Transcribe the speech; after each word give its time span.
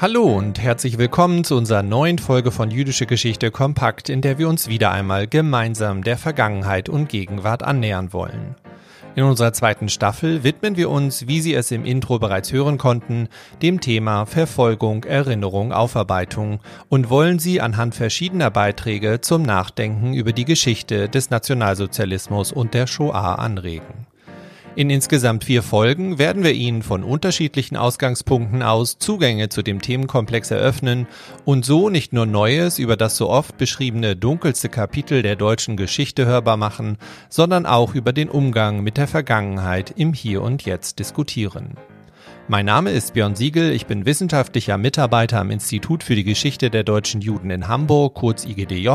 Hallo 0.00 0.22
und 0.22 0.60
herzlich 0.60 0.96
willkommen 0.96 1.42
zu 1.42 1.56
unserer 1.56 1.82
neuen 1.82 2.18
Folge 2.18 2.52
von 2.52 2.70
Jüdische 2.70 3.04
Geschichte 3.04 3.50
Kompakt, 3.50 4.08
in 4.08 4.20
der 4.20 4.38
wir 4.38 4.48
uns 4.48 4.68
wieder 4.68 4.92
einmal 4.92 5.26
gemeinsam 5.26 6.04
der 6.04 6.16
Vergangenheit 6.16 6.88
und 6.88 7.08
Gegenwart 7.08 7.64
annähern 7.64 8.12
wollen. 8.12 8.54
In 9.16 9.24
unserer 9.24 9.52
zweiten 9.52 9.88
Staffel 9.88 10.44
widmen 10.44 10.76
wir 10.76 10.88
uns, 10.88 11.26
wie 11.26 11.40
Sie 11.40 11.52
es 11.52 11.72
im 11.72 11.84
Intro 11.84 12.20
bereits 12.20 12.52
hören 12.52 12.78
konnten, 12.78 13.28
dem 13.60 13.80
Thema 13.80 14.24
Verfolgung, 14.24 15.02
Erinnerung, 15.02 15.72
Aufarbeitung 15.72 16.60
und 16.88 17.10
wollen 17.10 17.40
Sie 17.40 17.60
anhand 17.60 17.96
verschiedener 17.96 18.52
Beiträge 18.52 19.20
zum 19.20 19.42
Nachdenken 19.42 20.14
über 20.14 20.32
die 20.32 20.44
Geschichte 20.44 21.08
des 21.08 21.30
Nationalsozialismus 21.30 22.52
und 22.52 22.72
der 22.72 22.86
Shoah 22.86 23.40
anregen. 23.40 24.07
In 24.76 24.90
insgesamt 24.90 25.44
vier 25.44 25.62
Folgen 25.62 26.18
werden 26.18 26.44
wir 26.44 26.52
Ihnen 26.52 26.82
von 26.82 27.02
unterschiedlichen 27.02 27.76
Ausgangspunkten 27.76 28.62
aus 28.62 28.98
Zugänge 28.98 29.48
zu 29.48 29.62
dem 29.62 29.80
Themenkomplex 29.80 30.50
eröffnen 30.50 31.08
und 31.44 31.64
so 31.64 31.88
nicht 31.88 32.12
nur 32.12 32.26
Neues 32.26 32.78
über 32.78 32.96
das 32.96 33.16
so 33.16 33.28
oft 33.28 33.58
beschriebene 33.58 34.14
dunkelste 34.14 34.68
Kapitel 34.68 35.22
der 35.22 35.34
deutschen 35.34 35.76
Geschichte 35.76 36.26
hörbar 36.26 36.56
machen, 36.56 36.98
sondern 37.28 37.66
auch 37.66 37.94
über 37.94 38.12
den 38.12 38.28
Umgang 38.28 38.82
mit 38.84 38.96
der 38.96 39.08
Vergangenheit 39.08 39.92
im 39.96 40.12
Hier 40.12 40.42
und 40.42 40.64
Jetzt 40.64 41.00
diskutieren. 41.00 41.76
Mein 42.46 42.66
Name 42.66 42.90
ist 42.90 43.14
Björn 43.14 43.36
Siegel, 43.36 43.72
ich 43.72 43.86
bin 43.86 44.06
wissenschaftlicher 44.06 44.78
Mitarbeiter 44.78 45.40
am 45.40 45.50
Institut 45.50 46.02
für 46.02 46.14
die 46.14 46.24
Geschichte 46.24 46.70
der 46.70 46.84
deutschen 46.84 47.20
Juden 47.20 47.50
in 47.50 47.68
Hamburg, 47.68 48.14
kurz 48.14 48.46
IGDJ, 48.46 48.88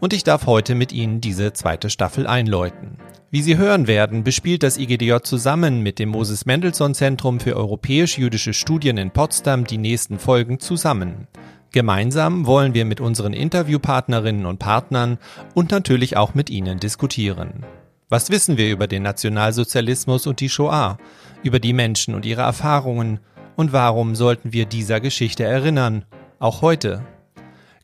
und 0.00 0.12
ich 0.12 0.24
darf 0.24 0.46
heute 0.46 0.74
mit 0.74 0.90
Ihnen 0.90 1.20
diese 1.20 1.52
zweite 1.52 1.90
Staffel 1.90 2.26
einläuten. 2.26 2.96
Wie 3.34 3.40
Sie 3.40 3.56
hören 3.56 3.86
werden, 3.86 4.24
bespielt 4.24 4.62
das 4.62 4.76
IGDJ 4.76 5.22
zusammen 5.22 5.82
mit 5.82 5.98
dem 5.98 6.10
Moses 6.10 6.44
Mendelssohn 6.44 6.92
Zentrum 6.92 7.40
für 7.40 7.56
europäisch-jüdische 7.56 8.52
Studien 8.52 8.98
in 8.98 9.10
Potsdam 9.10 9.66
die 9.66 9.78
nächsten 9.78 10.18
Folgen 10.18 10.60
zusammen. 10.60 11.28
Gemeinsam 11.70 12.44
wollen 12.44 12.74
wir 12.74 12.84
mit 12.84 13.00
unseren 13.00 13.32
Interviewpartnerinnen 13.32 14.44
und 14.44 14.58
Partnern 14.58 15.16
und 15.54 15.70
natürlich 15.70 16.18
auch 16.18 16.34
mit 16.34 16.50
Ihnen 16.50 16.78
diskutieren. 16.78 17.64
Was 18.10 18.28
wissen 18.28 18.58
wir 18.58 18.70
über 18.70 18.86
den 18.86 19.02
Nationalsozialismus 19.02 20.26
und 20.26 20.40
die 20.40 20.50
Shoah, 20.50 20.98
über 21.42 21.58
die 21.58 21.72
Menschen 21.72 22.14
und 22.14 22.26
ihre 22.26 22.42
Erfahrungen 22.42 23.18
und 23.56 23.72
warum 23.72 24.14
sollten 24.14 24.52
wir 24.52 24.66
dieser 24.66 25.00
Geschichte 25.00 25.44
erinnern, 25.44 26.04
auch 26.38 26.60
heute? 26.60 27.02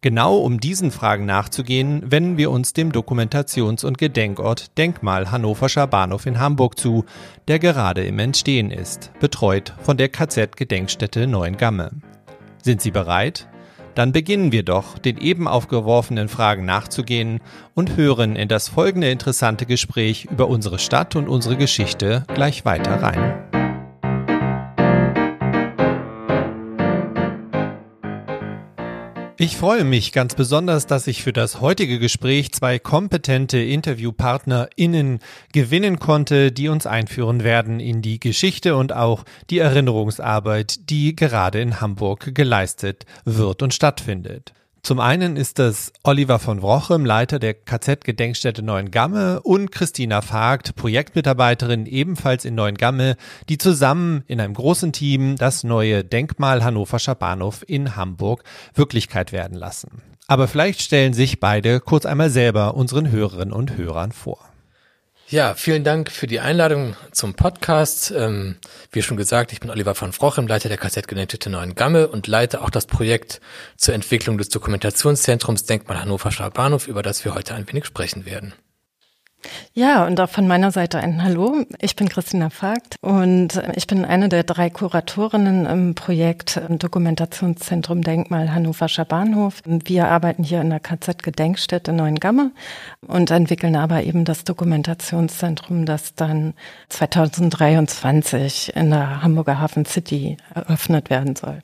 Genau 0.01 0.37
um 0.39 0.61
diesen 0.61 0.93
Fragen 0.93 1.27
nachzugehen, 1.27 2.03
wenden 2.11 2.37
wir 2.37 2.53
uns 2.53 2.73
dem 2.73 2.93
Dokumentations- 2.93 3.85
und 3.85 3.99
Gedenkort 3.99 4.79
Denkmal 4.79 5.33
Hannoverscher 5.33 5.89
Bahnhof 5.89 6.27
in 6.27 6.39
Hamburg 6.39 6.79
zu, 6.79 7.05
der 7.49 7.59
gerade 7.59 8.05
im 8.05 8.21
Entstehen 8.21 8.71
ist, 8.71 9.11
betreut 9.19 9.75
von 9.83 9.97
der 9.97 10.09
KZ-Gedenkstätte 10.09 11.27
Neuengamme. 11.27 11.91
Sind 12.63 12.81
Sie 12.81 12.93
bereit? 12.93 13.49
Dann 13.97 14.13
beginnen 14.13 14.53
wir 14.53 14.63
doch, 14.63 14.99
den 14.99 15.19
eben 15.19 15.49
aufgeworfenen 15.49 16.29
Fragen 16.29 16.65
nachzugehen 16.65 17.41
und 17.75 17.97
hören 17.97 18.37
in 18.37 18.47
das 18.47 18.69
folgende 18.69 19.11
interessante 19.11 19.67
Gespräch 19.67 20.29
über 20.31 20.47
unsere 20.47 20.79
Stadt 20.79 21.17
und 21.17 21.29
unsere 21.29 21.57
Geschichte 21.57 22.23
gleich 22.33 22.65
weiter 22.65 23.03
rein. 23.03 23.58
Ich 29.41 29.57
freue 29.57 29.85
mich 29.85 30.11
ganz 30.11 30.35
besonders, 30.35 30.87
dass 30.87 31.07
ich 31.07 31.23
für 31.23 31.33
das 31.33 31.61
heutige 31.61 32.01
Gespräch 32.01 32.51
zwei 32.51 32.81
kompetente 32.81 33.59
InterviewpartnerInnen 33.59 35.21
gewinnen 35.53 36.01
konnte, 36.01 36.51
die 36.51 36.67
uns 36.67 36.87
einführen 36.87 37.45
werden 37.45 37.79
in 37.79 38.03
die 38.03 38.19
Geschichte 38.19 38.75
und 38.75 38.93
auch 38.93 39.23
die 39.49 39.61
Erinnerungsarbeit, 39.61 40.91
die 40.91 41.15
gerade 41.15 41.61
in 41.61 41.81
Hamburg 41.81 42.35
geleistet 42.35 43.07
wird 43.25 43.63
und 43.63 43.73
stattfindet. 43.73 44.55
Zum 44.89 45.01
einen 45.01 45.37
ist 45.37 45.59
das 45.59 45.93
Oliver 46.03 46.39
von 46.39 46.63
Wrochem, 46.63 47.05
Leiter 47.05 47.39
der 47.39 47.53
KZ-Gedenkstätte 47.53 48.63
Neuengamme 48.63 49.43
und 49.43 49.71
Christina 49.71 50.23
Vogt, 50.23 50.77
Projektmitarbeiterin 50.77 51.85
ebenfalls 51.85 52.47
in 52.47 52.55
Neuengamme, 52.55 53.17
die 53.51 53.59
zusammen 53.59 54.25
in 54.29 54.41
einem 54.41 54.55
großen 54.55 54.95
Team 54.95 55.37
das 55.37 55.63
neue 55.63 56.05
Denkmal 56.05 56.65
Hannoverscher 56.65 57.15
Bahnhof 57.15 57.63
in 57.69 57.97
Hamburg 57.97 58.45
Wirklichkeit 58.73 59.31
werden 59.31 59.59
lassen. 59.59 60.01
Aber 60.27 60.49
vielleicht 60.49 60.81
stellen 60.81 61.13
sich 61.13 61.39
beide 61.39 61.81
kurz 61.81 62.07
einmal 62.07 62.31
selber 62.31 62.75
unseren 62.75 63.11
Hörerinnen 63.11 63.53
und 63.53 63.77
Hörern 63.77 64.13
vor. 64.13 64.48
Ja, 65.31 65.53
vielen 65.53 65.85
Dank 65.85 66.11
für 66.11 66.27
die 66.27 66.41
Einladung 66.41 66.97
zum 67.13 67.35
Podcast. 67.35 68.11
Ähm, 68.17 68.57
wie 68.93 69.03
schon 69.03 69.19
gesagt, 69.19 69.53
ich 69.53 69.61
bin 69.61 69.69
Oliver 69.69 69.95
von 69.95 70.15
Frochem, 70.15 70.47
Leiter 70.47 70.71
der 70.71 70.79
Kassettgedenkstätte 70.79 71.51
Neuen 71.51 71.75
Gamme 71.75 72.09
und 72.09 72.27
leite 72.27 72.63
auch 72.63 72.71
das 72.71 72.87
Projekt 72.87 73.43
zur 73.77 73.93
Entwicklung 73.93 74.39
des 74.39 74.49
Dokumentationszentrums 74.49 75.65
Denkmal 75.65 76.01
Hannover 76.01 76.31
Bahnhof, 76.51 76.89
über 76.89 77.03
das 77.03 77.27
wir 77.27 77.35
heute 77.35 77.55
ein 77.55 77.69
wenig 77.69 77.85
sprechen 77.85 78.25
werden. 78.25 78.55
Ja, 79.73 80.07
und 80.07 80.21
auch 80.21 80.29
von 80.29 80.49
meiner 80.49 80.73
Seite 80.73 80.99
ein 80.99 81.23
Hallo. 81.23 81.65
Ich 81.81 81.95
bin 81.95 82.09
Christina 82.09 82.51
Vogt 82.51 82.97
und 83.01 83.63
ich 83.77 83.87
bin 83.87 84.05
eine 84.05 84.29
der 84.29 84.43
drei 84.43 84.71
Kuratorinnen 84.71 85.67
im 85.67 85.95
Projekt 85.95 86.61
Dokumentationszentrum 86.69 88.03
Denkmal 88.03 88.53
Hannoverscher 88.53 89.05
Bahnhof. 89.05 89.63
Wir 89.65 90.09
arbeiten 90.09 90.43
hier 90.43 90.61
in 90.61 90.71
der 90.71 90.81
KZ-Gedenkstätte 90.81 91.93
Neuengamme 91.93 92.51
und 93.07 93.31
entwickeln 93.31 93.77
aber 93.77 94.03
eben 94.03 94.25
das 94.25 94.45
Dokumentationszentrum, 94.45 95.87
das 95.87 96.15
dann 96.15 96.55
2023 96.89 98.75
in 98.75 98.91
der 98.91 99.23
Hamburger 99.23 99.61
Hafen 99.61 99.85
City 99.85 100.37
eröffnet 100.55 101.11
werden 101.11 101.37
soll. 101.37 101.63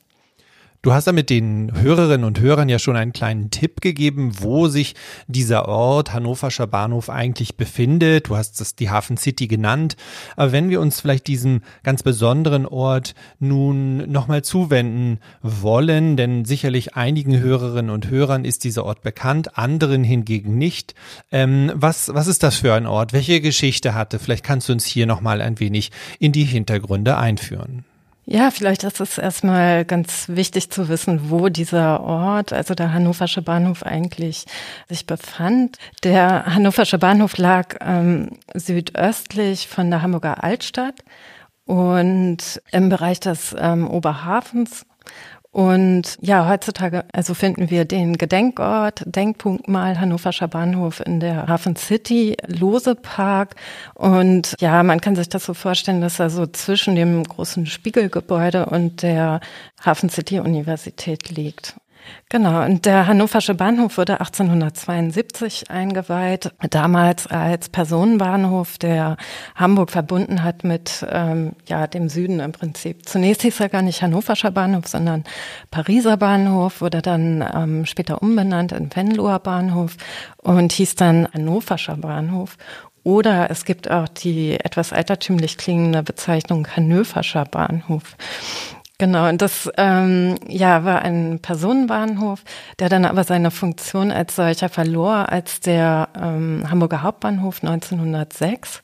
Du 0.85 0.93
hast 0.93 1.07
ja 1.07 1.15
mit 1.15 1.31
den 1.31 1.73
Hörerinnen 1.81 2.25
und 2.27 2.41
Hörern 2.41 2.69
ja 2.69 2.79
schon 2.79 2.95
einen 2.95 3.15
kleinen 3.15 3.49
Tipp 3.51 3.81
gegeben, 3.81 4.33
wo 4.41 4.69
sich 4.69 4.95
dieser 5.29 5.67
Ort 5.67 6.13
Hannoverscher 6.13 6.67
Bahnhof 6.67 7.09
eigentlich 7.09 7.57
befindet. 7.57 8.29
Du 8.29 8.37
hast 8.37 8.61
es 8.61 8.77
die 8.77 8.91
Hafen 8.91 9.17
City 9.17 9.47
genannt. 9.47 9.97
Aber 10.37 10.53
wenn 10.53 10.69
wir 10.69 10.83
uns 10.83 11.01
vielleicht 11.01 11.27
diesem 11.27 11.63
ganz 11.85 12.03
besonderen 12.03 12.67
Ort 12.67 13.15
nun 13.39 14.13
nochmal 14.13 14.45
zuwenden 14.45 15.21
wollen, 15.41 16.19
denn 16.19 16.45
sicherlich 16.45 16.97
einigen 16.97 17.41
Hörerinnen 17.41 17.91
und 17.91 18.11
Hörern 18.11 18.45
ist 18.45 18.63
dieser 18.65 18.85
Ort 18.85 19.01
bekannt, 19.01 19.57
anderen 19.57 20.05
hingegen 20.05 20.59
nicht. 20.59 20.95
Ähm, 21.33 21.73
was, 21.75 22.13
was 22.13 22.27
ist 22.27 22.43
das 22.43 22.57
für 22.57 22.75
ein 22.75 22.85
Ort? 22.85 23.15
Welche 23.15 23.41
Geschichte 23.41 23.95
hatte? 23.95 24.19
Vielleicht 24.19 24.45
kannst 24.45 24.69
du 24.69 24.75
uns 24.75 24.85
hier 24.85 25.07
nochmal 25.07 25.41
ein 25.41 25.59
wenig 25.61 25.93
in 26.19 26.33
die 26.33 26.45
Hintergründe 26.45 27.17
einführen. 27.17 27.87
Ja, 28.27 28.51
vielleicht 28.51 28.85
ist 28.85 29.01
es 29.01 29.19
erstmal 29.19 29.85
ganz 29.85 30.29
wichtig 30.29 30.71
zu 30.71 30.89
wissen, 30.89 31.31
wo 31.31 31.51
dieser 31.51 32.01
Ort, 32.01 32.55
also 32.55 32.75
der 32.75 32.95
Hannoversche 32.95 33.43
Bahnhof 33.43 33.83
eigentlich 33.83 34.47
sich 34.89 35.07
befand. 35.07 35.77
Der 36.05 36.47
Hannoversche 36.47 36.99
Bahnhof 36.99 37.37
lag 37.37 37.77
ähm, 37.83 38.31
südöstlich 38.55 39.69
von 39.69 39.91
der 39.91 40.01
Hamburger 40.01 40.43
Altstadt 40.43 41.05
und 41.67 42.63
im 42.73 42.89
Bereich 42.89 43.21
des 43.21 43.55
ähm, 43.59 43.87
Oberhafens 43.91 44.87
und 45.55 46.19
ja, 46.21 46.49
heutzutage 46.49 47.05
also 47.13 47.33
finden 47.33 47.71
wir 47.71 47.85
den 47.85 48.19
Gedenkort, 48.19 49.05
Denkpunkt 49.07 49.69
mal 49.69 50.01
Hannoverscher 50.01 50.49
Bahnhof 50.49 50.99
in 50.99 51.21
der 51.21 51.47
Hafen 51.47 51.77
City, 51.77 52.37
Lose 52.49 52.97
Park. 52.97 53.55
Und 53.95 54.57
ja, 54.59 54.83
man 54.83 55.01
kann 55.01 55.15
sich 55.15 55.29
das 55.29 55.45
so 55.45 55.55
vorstellen, 55.55 56.01
dass 56.01 56.19
er 56.19 56.29
so 56.29 56.45
zwischen 56.49 56.97
dem 56.97 57.23
großen 57.23 57.67
Spiegelgebäude 57.67 58.67
und 58.67 59.03
der 59.03 59.39
Hafen 59.81 60.09
City 60.09 60.41
Universität 60.41 61.31
liegt. 61.31 61.77
Genau, 62.31 62.65
und 62.65 62.85
der 62.85 63.07
Hannoversche 63.07 63.55
Bahnhof 63.55 63.97
wurde 63.99 64.15
1872 64.15 65.71
eingeweiht, 65.71 66.53
damals 66.71 67.27
als 67.27 67.69
Personenbahnhof, 67.69 68.79
der 68.79 69.17
Hamburg 69.55 69.91
verbunden 69.91 70.43
hat 70.43 70.65
mit 70.65 71.07
ähm, 71.11 71.53
ja, 71.69 71.87
dem 71.87 72.09
Süden 72.09 72.41
im 72.41 72.53
Prinzip. 72.53 73.09
Zunächst 73.09 73.43
hieß 73.43 73.61
er 73.61 73.69
gar 73.69 73.83
nicht 73.83 74.03
Hannoverscher 74.03 74.51
Bahnhof, 74.51 74.89
sondern 74.89 75.25
Pariser 75.71 76.17
Bahnhof, 76.17 76.81
wurde 76.81 77.03
dann 77.03 77.45
ähm, 77.55 77.87
später 77.87 78.23
umbenannt 78.23 78.73
in 78.73 78.95
Venloer 78.95 79.39
Bahnhof 79.39 79.97
und 80.39 80.73
hieß 80.73 80.97
dann 80.97 81.29
Hannoverscher 81.33 81.97
Bahnhof. 81.97 82.57
Oder 83.05 83.51
es 83.51 83.67
gibt 83.67 83.91
auch 83.91 84.09
die 84.09 84.59
etwas 84.59 84.93
altertümlich 84.95 85.59
klingende 85.59 86.03
Bezeichnung 86.03 86.67
Hannoverscher 86.75 87.45
Bahnhof. 87.45 88.17
Genau, 88.99 89.29
und 89.29 89.43
das 89.43 89.69
ähm, 89.77 90.37
ja, 90.47 90.85
war 90.85 91.03
ein 91.03 91.41
Personenbahnhof, 91.41 92.45
der 92.79 92.89
dann 92.89 93.05
aber 93.05 93.25
seine 93.25 93.51
Funktion 93.51 94.13
als 94.13 94.37
solcher 94.37 94.69
verlor, 94.69 95.31
als 95.31 95.59
der 95.59 96.09
ähm, 96.17 96.65
Hamburger 96.71 97.03
Hauptbahnhof 97.03 97.65
1906 97.65 98.83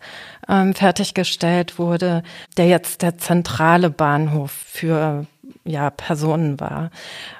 ähm, 0.49 0.75
fertiggestellt 0.75 1.79
wurde, 1.79 2.25
der 2.57 2.67
jetzt 2.67 3.03
der 3.03 3.19
zentrale 3.19 3.89
Bahnhof 3.89 4.51
für 4.51 5.27
ja, 5.65 5.91
Personen 5.91 6.59
war. 6.59 6.91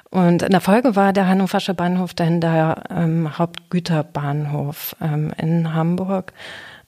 Und 0.09 0.41
in 0.41 0.51
der 0.51 0.61
Folge 0.61 0.95
war 0.95 1.11
der 1.11 1.27
Hannoversche 1.27 1.73
Bahnhof 1.73 2.13
dann 2.13 2.39
der 2.39 2.83
ähm, 2.89 3.37
Hauptgüterbahnhof 3.37 4.95
ähm, 5.01 5.33
in 5.37 5.73
Hamburg. 5.73 6.31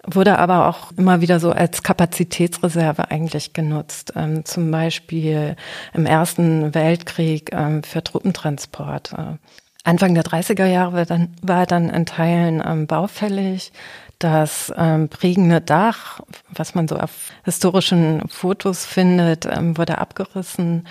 Wurde 0.05 0.37
aber 0.37 0.67
auch 0.67 0.91
immer 0.97 1.21
wieder 1.21 1.39
so 1.39 1.51
als 1.51 1.83
Kapazitätsreserve 1.83 3.09
eigentlich 3.09 3.53
genutzt. 3.53 4.13
Ähm, 4.15 4.45
zum 4.45 4.69
Beispiel 4.71 5.55
im 5.93 6.05
Ersten 6.05 6.73
Weltkrieg 6.73 7.51
ähm, 7.53 7.83
für 7.83 8.03
Truppentransport. 8.03 9.13
Äh, 9.13 9.37
Anfang 9.85 10.13
der 10.13 10.23
30er 10.23 10.65
Jahre 10.65 10.93
war 10.93 11.05
dann, 11.05 11.35
war 11.41 11.65
dann 11.65 11.89
in 11.89 12.05
Teilen 12.05 12.61
ähm, 12.65 12.87
baufällig. 12.87 13.71
Das 14.19 14.71
ähm, 14.77 15.09
prägende 15.09 15.59
Dach, 15.59 16.21
was 16.49 16.75
man 16.75 16.87
so 16.87 16.97
auf 16.97 17.31
historischen 17.43 18.27
Fotos 18.29 18.85
findet, 18.85 19.45
ähm, 19.45 19.77
wurde 19.77 19.97
abgerissen 19.97 20.85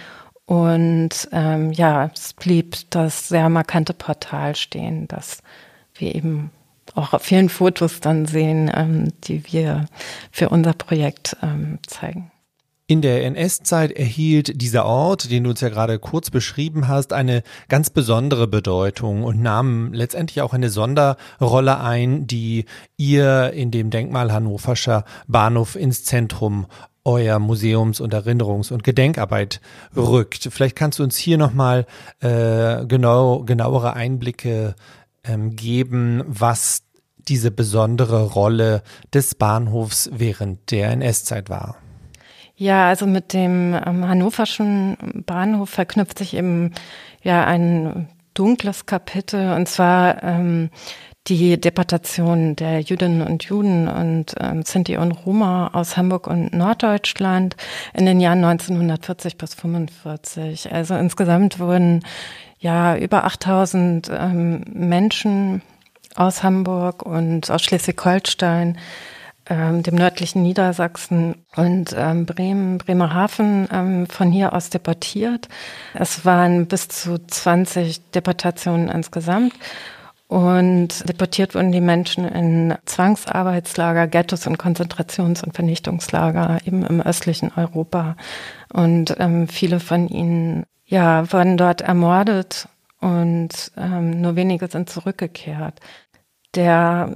und 0.45 1.29
ähm, 1.33 1.73
ja, 1.73 2.11
es 2.13 2.35
blieb 2.35 2.77
das 2.91 3.29
sehr 3.29 3.49
markante 3.49 3.95
Portal 3.95 4.55
stehen, 4.55 5.09
das 5.09 5.43
wir 5.95 6.15
eben 6.15 6.51
auch 6.95 7.13
auf 7.13 7.23
vielen 7.23 7.49
Fotos 7.49 8.01
dann 8.01 8.27
sehen, 8.27 8.71
ähm, 8.75 9.09
die 9.25 9.53
wir 9.53 9.87
für 10.31 10.49
unser 10.49 10.73
Projekt 10.73 11.37
ähm, 11.43 11.79
zeigen. 11.87 12.31
In 12.89 13.01
der 13.01 13.25
NS-Zeit 13.25 13.93
erhielt 13.93 14.61
dieser 14.61 14.85
Ort, 14.85 15.31
den 15.31 15.45
du 15.45 15.51
uns 15.51 15.63
ja 15.63 15.71
gerade 15.71 15.99
kurz 15.99 16.31
beschrieben 16.31 16.89
hast, 16.89 17.15
eine 17.15 17.43
ganz 17.69 17.89
besondere 17.89 18.47
Bedeutung 18.47 19.23
und 19.23 19.41
nahm 19.41 19.95
letztendlich 19.95 20.43
auch 20.43 20.53
eine 20.53 20.69
Sonderrolle 20.69 21.81
ein, 21.81 22.27
die 22.27 22.67
ihr 22.99 23.53
in 23.55 23.71
dem 23.71 23.89
Denkmal 23.89 24.33
Hannoverscher 24.33 25.05
Bahnhof 25.27 25.75
ins 25.77 26.05
Zentrum 26.05 26.67
euer 27.05 27.39
Museums- 27.39 28.01
und 28.01 28.15
Erinnerungs- 28.15 28.73
und 28.73 28.85
Gedenkarbeit 28.85 29.61
rückt. 29.97 30.49
Vielleicht 30.53 30.77
kannst 30.77 30.99
du 30.99 31.03
uns 31.03 31.17
hier 31.17 31.39
nochmal 31.39 31.87
äh, 32.21 32.85
genau, 32.87 33.41
genauere 33.45 33.95
Einblicke 33.95 34.75
ähm, 35.25 35.57
geben, 35.57 36.23
was 36.27 36.83
diese 37.29 37.51
besondere 37.51 38.25
Rolle 38.33 38.83
des 39.13 39.35
Bahnhofs 39.35 40.11
während 40.13 40.71
der 40.71 40.91
NS-Zeit 40.91 41.49
war. 41.49 41.77
Ja, 42.57 42.89
also 42.89 43.07
mit 43.07 43.33
dem 43.33 43.75
ähm, 43.75 44.07
hannoverschen 44.07 44.97
Bahnhof 45.27 45.71
verknüpft 45.71 46.19
sich 46.19 46.35
eben 46.35 46.73
ja 47.23 47.45
ein 47.45 48.09
dunkles 48.35 48.87
Kapitel 48.87 49.53
und 49.53 49.69
zwar 49.69 50.23
ähm, 50.23 50.71
die 51.29 51.61
Deportation 51.61 52.57
der 52.57 52.81
Jüdinnen 52.81 53.23
und 53.23 53.45
Juden 53.45 53.87
und 53.89 54.35
ähm, 54.41 54.63
Sinti 54.65 54.97
und 54.97 55.13
Roma 55.13 55.71
aus 55.73 55.97
Hamburg 55.97 56.27
und 56.27 56.53
Norddeutschland 56.53 57.57
in 57.95 58.07
den 58.07 58.21
Jahren 58.21 58.45
1940 58.45 59.39
bis 59.39 59.55
45. 59.55 60.73
Also 60.73 60.95
insgesamt 60.95 61.61
wurden 61.61 62.05
ja 62.59 62.97
über 62.97 63.25
8000 63.25 64.11
ähm, 64.13 64.65
Menschen 64.73 65.63
aus 66.17 66.43
Hamburg 66.43 67.05
und 67.05 67.51
aus 67.51 67.63
Schleswig-Holstein, 67.63 68.79
ähm, 69.49 69.83
dem 69.83 69.95
nördlichen 69.95 70.43
Niedersachsen 70.43 71.37
und 71.55 71.95
ähm, 71.97 72.27
Bremen, 72.27 72.79
Bremerhaven 72.79 73.69
ähm, 73.73 74.07
von 74.07 74.33
hier 74.33 74.53
aus 74.53 74.71
deportiert. 74.71 75.49
Es 75.95 76.25
waren 76.25 76.67
bis 76.67 76.89
zu 76.89 77.19
20 77.19 78.11
Deportationen 78.11 78.89
insgesamt. 78.89 79.55
Und 80.33 81.07
deportiert 81.07 81.55
wurden 81.55 81.73
die 81.73 81.83
Menschen 81.83 82.25
in 82.25 82.75
Zwangsarbeitslager, 82.87 84.07
Ghettos 84.07 84.47
und 84.47 84.57
Konzentrations- 84.57 85.45
und 85.45 85.55
Vernichtungslager 85.55 86.59
eben 86.65 86.87
im 86.87 87.03
östlichen 87.03 87.53
Europa. 87.55 88.17
Und 88.73 89.15
ähm, 89.19 89.47
viele 89.47 89.79
von 89.79 90.09
ihnen 90.09 90.65
ja, 90.87 91.31
wurden 91.31 91.59
dort 91.59 91.83
ermordet 91.83 92.67
und 92.99 93.73
ähm, 93.77 94.23
nur 94.23 94.35
wenige 94.35 94.69
sind 94.69 94.89
zurückgekehrt. 94.89 95.81
Der 96.55 97.15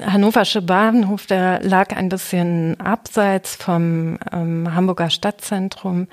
Hannoversche 0.00 0.62
Bahnhof, 0.62 1.26
der 1.26 1.60
lag 1.64 1.96
ein 1.96 2.08
bisschen 2.08 2.78
abseits 2.78 3.56
vom 3.56 4.18
ähm, 4.30 4.72
Hamburger 4.72 5.10
Stadtzentrum 5.10 6.06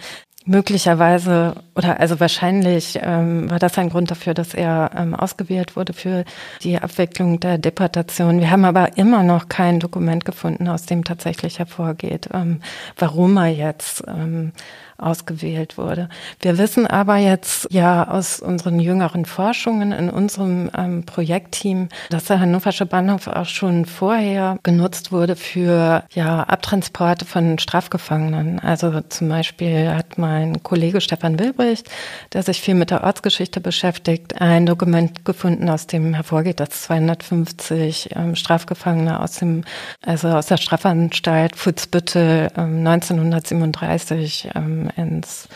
möglicherweise 0.47 1.55
oder 1.75 1.99
also 1.99 2.19
wahrscheinlich 2.19 2.97
ähm, 3.01 3.51
war 3.51 3.59
das 3.59 3.77
ein 3.77 3.89
Grund 3.89 4.09
dafür, 4.09 4.33
dass 4.33 4.53
er 4.53 4.91
ähm, 4.95 5.13
ausgewählt 5.13 5.75
wurde 5.75 5.93
für 5.93 6.23
die 6.63 6.79
Abwicklung 6.79 7.39
der 7.39 7.57
Deportation. 7.57 8.39
Wir 8.39 8.49
haben 8.49 8.65
aber 8.65 8.97
immer 8.97 9.23
noch 9.23 9.49
kein 9.49 9.79
Dokument 9.79 10.25
gefunden, 10.25 10.67
aus 10.67 10.85
dem 10.85 11.03
tatsächlich 11.03 11.59
hervorgeht, 11.59 12.29
ähm, 12.33 12.61
warum 12.97 13.37
er 13.37 13.47
jetzt 13.47 14.03
ähm, 14.07 14.53
ausgewählt 14.97 15.77
wurde. 15.77 16.09
Wir 16.39 16.57
wissen 16.57 16.87
aber 16.87 17.17
jetzt 17.17 17.67
ja 17.71 18.07
aus 18.07 18.39
unseren 18.39 18.79
jüngeren 18.79 19.25
Forschungen 19.25 19.91
in 19.91 20.09
unserem 20.09 20.71
ähm, 20.75 21.05
Projektteam, 21.05 21.89
dass 22.09 22.25
der 22.25 22.39
Hannoversche 22.39 22.85
Bahnhof 22.85 23.27
auch 23.27 23.45
schon 23.45 23.85
vorher 23.85 24.57
genutzt 24.63 25.11
wurde 25.11 25.35
für 25.35 26.03
ja 26.13 26.43
Abtransporte 26.43 27.25
von 27.25 27.59
Strafgefangenen. 27.59 28.59
Also 28.59 29.01
zum 29.01 29.29
Beispiel 29.29 29.91
hat 29.93 30.17
mein 30.37 30.61
Kollege 30.61 31.01
Stefan 31.01 31.39
Wilbricht, 31.39 31.89
der 32.33 32.43
sich 32.43 32.61
viel 32.61 32.75
mit 32.75 32.91
der 32.91 33.03
Ortsgeschichte 33.03 33.59
beschäftigt, 33.59 34.39
ein 34.39 34.67
Dokument 34.67 35.25
gefunden, 35.25 35.67
aus 35.69 35.87
dem 35.87 36.13
hervorgeht, 36.13 36.59
dass 36.59 36.83
250 36.83 38.09
ähm, 38.15 38.35
Strafgefangene 38.35 39.19
aus 39.19 39.37
dem 39.37 39.63
also 40.05 40.27
aus 40.29 40.45
der 40.45 40.57
Strafanstalt 40.57 41.55
Futzbüttel 41.55 42.49
ähm, 42.55 42.85
1937 42.85 44.49
ähm, 44.55 44.89
ins 44.95 45.47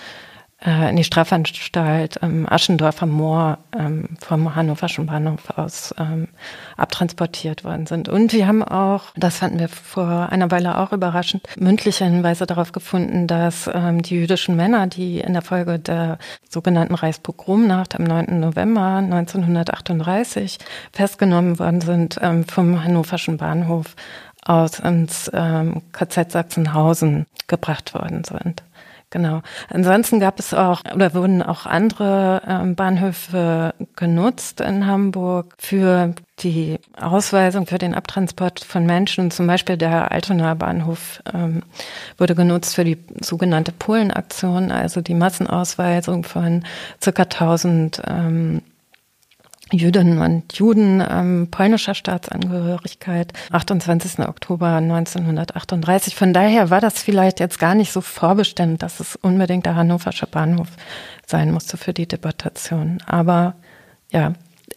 äh, 0.66 0.90
in 0.90 0.96
die 0.96 1.04
Strafanstalt 1.04 2.19
ähm, 2.22 2.48
Aschendorfer 2.50 3.06
Moor 3.06 3.58
ähm, 3.78 4.10
vom 4.19 4.56
Hannoverschen 4.56 5.08
Bahnhof 5.08 5.50
aus 5.58 5.94
ähm, 5.98 6.28
abtransportiert 6.78 7.63
worden 7.63 7.88
sind. 7.88 8.10
Und 8.10 8.34
wir 8.34 8.48
haben 8.48 8.63
auch, 8.63 9.06
das 9.16 9.38
fanden 9.38 9.60
wir 9.60 9.69
vor 9.69 10.30
einer 10.31 10.52
Weile 10.52 10.78
auch 10.78 10.92
überraschend, 10.92 11.44
mündliche 11.58 12.06
Hinweise 12.06 12.46
darauf 12.46 12.72
gefunden, 12.72 13.28
dass 13.28 13.69
ähm, 13.74 14.02
die 14.02 14.16
jüdischen 14.16 14.56
Männer, 14.56 14.88
die 14.88 15.19
in 15.19 15.34
der 15.34 15.42
Folge 15.42 15.80
der 15.80 16.18
sogenannten 16.50 16.96
Reichspogromnacht 16.96 17.96
am 17.96 18.04
9. 18.04 18.40
November 18.40 18.98
1938 18.98 20.60
festgenommen 20.92 21.60
worden 21.60 21.81
sind, 21.81 22.19
ähm, 22.22 22.46
vom 22.46 22.84
Hannoverschen 22.84 23.38
Bahnhof 23.38 23.96
aus 24.44 24.80
ins 24.80 25.30
ähm, 25.34 25.81
KZ 25.92 26.31
Sachsenhausen 26.31 27.25
gebracht 27.48 27.94
worden 27.94 28.24
sind. 28.24 28.64
Genau. 29.12 29.42
Ansonsten 29.68 30.22
gab 30.22 30.40
es 30.40 30.54
auch 30.54 30.84
oder 30.96 31.13
wurden 31.13 31.44
auch 31.44 31.66
andere 31.66 32.42
ähm, 32.47 32.76
Bahnhöfe 32.76 33.74
genutzt 33.97 34.62
in 34.62 34.88
Hamburg 34.88 35.54
für 35.57 36.16
die 36.40 36.80
Ausweisung, 37.00 37.68
für 37.68 37.78
den 37.78 37.94
Abtransport 37.94 38.62
von 38.64 38.85
Menschen. 38.85 39.30
Zum 39.30 39.47
Beispiel 39.47 39.76
der 39.76 40.12
Altonaer 40.12 40.56
Bahnhof 40.56 41.21
ähm, 41.33 41.62
wurde 42.18 42.35
genutzt 42.35 42.76
für 42.76 42.85
die 42.85 42.97
sogenannte 43.19 43.74
Polenaktion, 43.74 44.71
also 44.71 45.02
die 45.02 45.14
Massenausweisung 45.14 46.24
von 46.24 46.64
circa 47.02 47.24
1000 47.24 48.02
ähm, 48.07 48.62
Jüdinnen 49.71 50.19
und 50.19 50.54
Juden 50.54 51.04
ähm, 51.07 51.47
polnischer 51.49 51.94
Staatsangehörigkeit, 51.94 53.33
28. 53.51 54.19
Oktober 54.19 54.68
1938. 54.75 56.16
Von 56.16 56.33
daher 56.33 56.69
war 56.69 56.81
das 56.81 57.01
vielleicht 57.01 57.40
jetzt 57.40 57.59
gar 57.59 57.75
nicht 57.75 57.92
so 57.92 58.01
vorbestimmt, 58.01 58.83
dass 58.83 58.99
es 58.99 59.16
unbedingt 59.16 59.66
der 59.66 59.75
Hannoversche 59.75 60.28
Bahnhof 60.28 60.69
sein 61.25 61.51
musste 61.51 61.78
für 61.78 61.94
die 61.94 62.07
Deportation. 62.07 62.99
Aber 63.06 63.56
ja, 64.11 64.33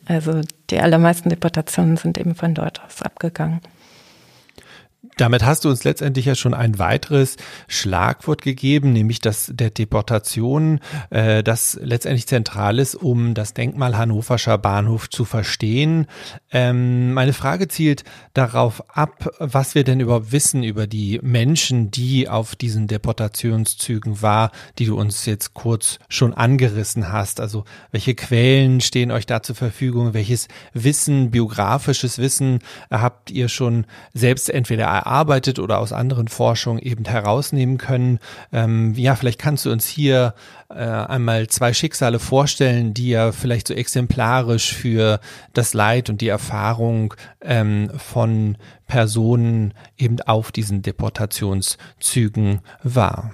also 0.07 0.41
die 0.71 0.81
allermeisten 0.81 1.29
Deportationen 1.29 1.97
sind 1.97 2.19
eben 2.19 2.35
von 2.35 2.55
dort 2.55 2.83
aus 2.85 3.03
abgegangen. 3.03 3.61
Damit 5.17 5.45
hast 5.45 5.65
du 5.65 5.69
uns 5.69 5.85
letztendlich 5.85 6.25
ja 6.25 6.35
schon 6.35 6.55
ein 6.55 6.79
weiteres 6.79 7.37
Schlagwort 7.69 8.43
gegeben, 8.43 8.93
nämlich 8.93 9.21
das 9.21 9.51
der 9.55 9.71
Deportation, 9.71 10.81
äh, 11.11 11.45
das 11.45 11.79
letztendlich 11.81 12.27
zentral 12.27 12.81
ist, 12.81 12.97
um 12.97 13.35
das 13.35 13.55
Denkmal 13.55 13.97
Hannoverscher 13.97 14.59
Bahnhof 14.59 15.09
zu 15.09 15.25
verstehen. 15.25 16.07
Ähm, 16.51 17.13
meine 17.15 17.33
Frage 17.33 17.69
zielt 17.69 18.03
darauf 18.33 18.83
ab, 18.97 19.31
was 19.39 19.77
wir 19.77 19.85
denn 19.85 20.01
überhaupt 20.01 20.33
wissen 20.33 20.65
über 20.65 20.89
die 20.89 21.21
Menschen, 21.23 21.93
die 21.93 22.29
auf 22.29 22.57
diesen 22.57 22.89
Deportationszügen 22.89 24.21
war, 24.21 24.51
die 24.79 24.87
du 24.87 24.99
uns 24.99 25.27
jetzt 25.27 25.55
kurz 25.55 26.01
schon 26.09 26.35
angerissen 26.35 27.13
hast. 27.13 27.41
Also 27.41 27.65
welche 27.93 28.17
Quellen 28.17 28.81
stehen 28.81 29.13
euch 29.13 29.27
da 29.27 29.43
zur 29.43 29.55
Verfügung? 29.55 30.13
Welches 30.13 30.49
Wissen, 30.73 31.31
biografisches 31.31 32.19
Wissen 32.19 32.59
habt 32.91 33.31
ihr 33.31 33.49
schon 33.49 33.87
selbst 34.13 34.51
entweder 34.51 35.04
erarbeitet 35.05 35.59
oder 35.59 35.79
aus 35.79 35.93
anderen 35.93 36.29
Forschungen 36.29 36.81
eben 36.81 37.05
herausnehmen 37.05 37.79
können. 37.79 38.19
Ähm, 38.53 38.95
ja, 38.95 39.15
vielleicht 39.15 39.39
kannst 39.39 39.67
du 39.67 39.71
uns 39.71 39.87
hier 39.87 40.35
äh, 40.71 40.75
einmal 40.75 41.47
zwei 41.49 41.73
Schicksale 41.73 42.19
vorstellen, 42.19 42.95
die 42.95 43.11
ja 43.11 43.33
vielleicht 43.33 43.69
so 43.69 43.75
exemplarisch 43.75 44.75
für 44.75 45.21
das 45.53 45.75
Leid 45.75 46.11
und 46.11 46.21
die 46.21 46.29
Erfahrung 46.29 47.15
ähm, 47.41 47.91
von 47.97 48.57
Personen 48.87 49.75
eben 49.97 50.21
auf 50.21 50.53
diesen 50.53 50.83
Deportationszügen 50.83 52.61
war. 52.83 53.31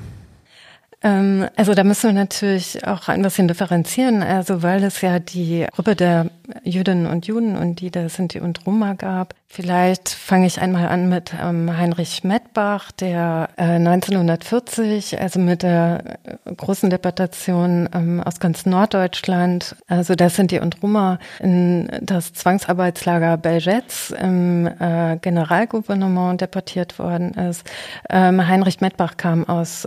Ähm, 1.02 1.48
also 1.56 1.74
da 1.74 1.84
müssen 1.84 2.08
wir 2.08 2.12
natürlich 2.12 2.86
auch 2.86 3.08
ein 3.08 3.22
bisschen 3.22 3.48
differenzieren, 3.48 4.22
also 4.22 4.62
weil 4.62 4.84
es 4.84 5.00
ja 5.00 5.18
die 5.18 5.66
Gruppe 5.72 5.96
der 5.96 6.26
Jüdinnen 6.64 7.06
und 7.06 7.26
Juden 7.26 7.56
und 7.56 7.80
die 7.80 7.90
der 7.90 8.08
Sinti 8.08 8.40
und 8.40 8.66
Roma 8.66 8.94
gab. 8.94 9.34
Vielleicht 9.52 10.08
fange 10.08 10.46
ich 10.46 10.60
einmal 10.60 10.86
an 10.88 11.08
mit 11.08 11.34
ähm, 11.40 11.76
Heinrich 11.76 12.22
Mettbach, 12.22 12.92
der 12.92 13.48
äh, 13.56 13.64
1940, 13.64 15.20
also 15.20 15.40
mit 15.40 15.64
der 15.64 16.18
äh, 16.44 16.54
großen 16.54 16.88
Deportation 16.88 17.88
ähm, 17.92 18.20
aus 18.20 18.38
ganz 18.38 18.64
Norddeutschland, 18.64 19.74
also 19.88 20.14
der 20.14 20.30
Sinti 20.30 20.60
und 20.60 20.80
Roma, 20.84 21.18
in 21.40 21.90
das 22.00 22.32
Zwangsarbeitslager 22.32 23.36
Belgetz 23.38 24.14
im 24.16 24.68
äh, 24.68 25.16
Generalgouvernement 25.20 26.40
deportiert 26.40 26.98
worden 27.00 27.34
ist. 27.34 27.68
Heinrich 28.08 28.80
Mettbach 28.80 29.16
kam 29.16 29.48
aus 29.48 29.84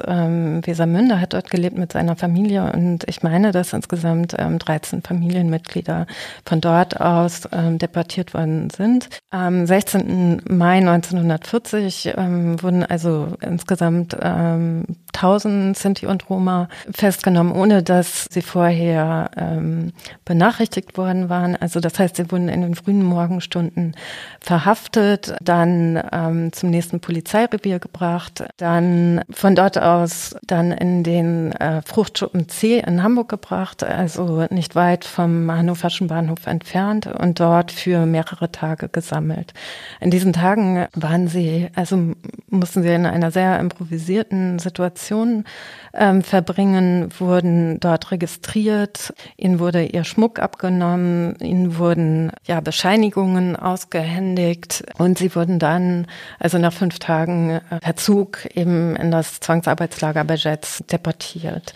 ähm, 1.04 1.10
Wesermünde, 1.10 1.22
hat 1.22 1.34
dort 1.34 1.50
gelebt 1.50 1.78
mit 1.78 1.92
seiner 1.92 2.16
Familie 2.16 2.72
und 2.74 3.04
ich 3.08 3.24
meine, 3.24 3.52
dass 3.52 3.74
insgesamt 3.74 4.36
ähm, 4.38 4.60
13 4.60 5.02
Familienmitglieder 5.02 6.08
von 6.46 6.62
dort 6.62 7.00
aus 7.00 7.48
ähm, 7.52 7.78
deportiert 7.78 8.34
worden 8.34 8.70
sind. 8.70 9.10
Am 9.30 9.66
16. 9.66 10.42
Mai 10.50 10.78
1940 10.78 12.14
ähm, 12.18 12.62
wurden 12.62 12.84
also 12.84 13.36
insgesamt 13.42 14.16
ähm, 14.22 14.86
1000 15.14 15.78
Sinti 15.78 16.08
und 16.08 16.30
Roma 16.30 16.68
festgenommen, 16.92 17.54
ohne 17.54 17.84
dass 17.84 18.28
sie 18.32 18.42
vorher 18.42 19.30
ähm, 19.38 19.94
benachrichtigt 20.26 20.98
worden 20.98 21.30
waren. 21.30 21.56
Also 21.56 21.80
das 21.80 22.00
heißt, 22.00 22.16
sie 22.16 22.32
wurden 22.32 22.50
in 22.50 22.62
den 22.62 22.76
frühen 22.76 23.04
Morgenstunden 23.04 23.96
verhaftet, 24.40 25.36
dann 25.42 26.02
ähm, 26.12 26.52
zum 26.52 26.70
nächsten 26.70 27.00
Polizeirevier 27.00 27.80
gebracht, 27.80 28.44
dann 28.58 29.22
von 29.30 29.56
dort 29.56 29.78
aus 29.78 30.36
dann 30.46 30.72
in 30.72 30.93
den 31.02 31.54
äh, 31.54 31.82
Fruchtschuppen 31.82 32.48
C 32.48 32.78
in 32.78 33.02
Hamburg 33.02 33.30
gebracht, 33.30 33.84
also 33.84 34.46
nicht 34.52 34.76
weit 34.76 35.06
vom 35.06 35.50
Hannoverschen 35.52 36.08
Bahnhof 36.08 36.46
entfernt 36.46 37.08
und 37.08 37.40
dort 37.40 37.72
für 37.72 38.06
mehrere 38.06 38.52
Tage 38.52 38.90
gesammelt. 38.90 39.54
In 40.00 40.12
diesen 40.12 40.34
Tagen 40.34 40.86
waren 40.94 41.28
sie, 41.28 41.70
also 41.74 42.14
mussten 42.50 42.84
sie 42.84 42.94
in 42.94 43.08
einer 43.08 43.32
sehr 43.32 43.60
improvisierten 43.60 44.60
Situation 44.60 45.46
ähm, 45.94 46.24
verbringen, 46.24 47.10
wurden 47.20 47.80
dort 47.80 48.12
registriert, 48.12 49.14
ihnen 49.38 49.60
wurde 49.60 49.84
ihr 49.86 50.04
Schmuck 50.04 50.40
abgenommen, 50.40 51.36
ihnen 51.40 51.78
wurden 51.78 52.32
ja 52.46 52.62
Bescheinigungen 52.62 53.56
ausgehändigt 53.56 54.84
und 54.98 55.18
sie 55.18 55.36
wurden 55.36 55.60
dann, 55.60 56.08
also 56.40 56.58
nach 56.58 56.74
fünf 56.74 57.00
Tagen 57.00 57.62
äh, 57.70 57.80
per 57.80 57.96
Zug 57.96 58.46
eben 58.56 58.96
in 58.96 59.12
das 59.12 59.40
Zwangsarbeitslager 59.40 60.24
Bejetz 60.24 60.84
deportiert 60.92 61.74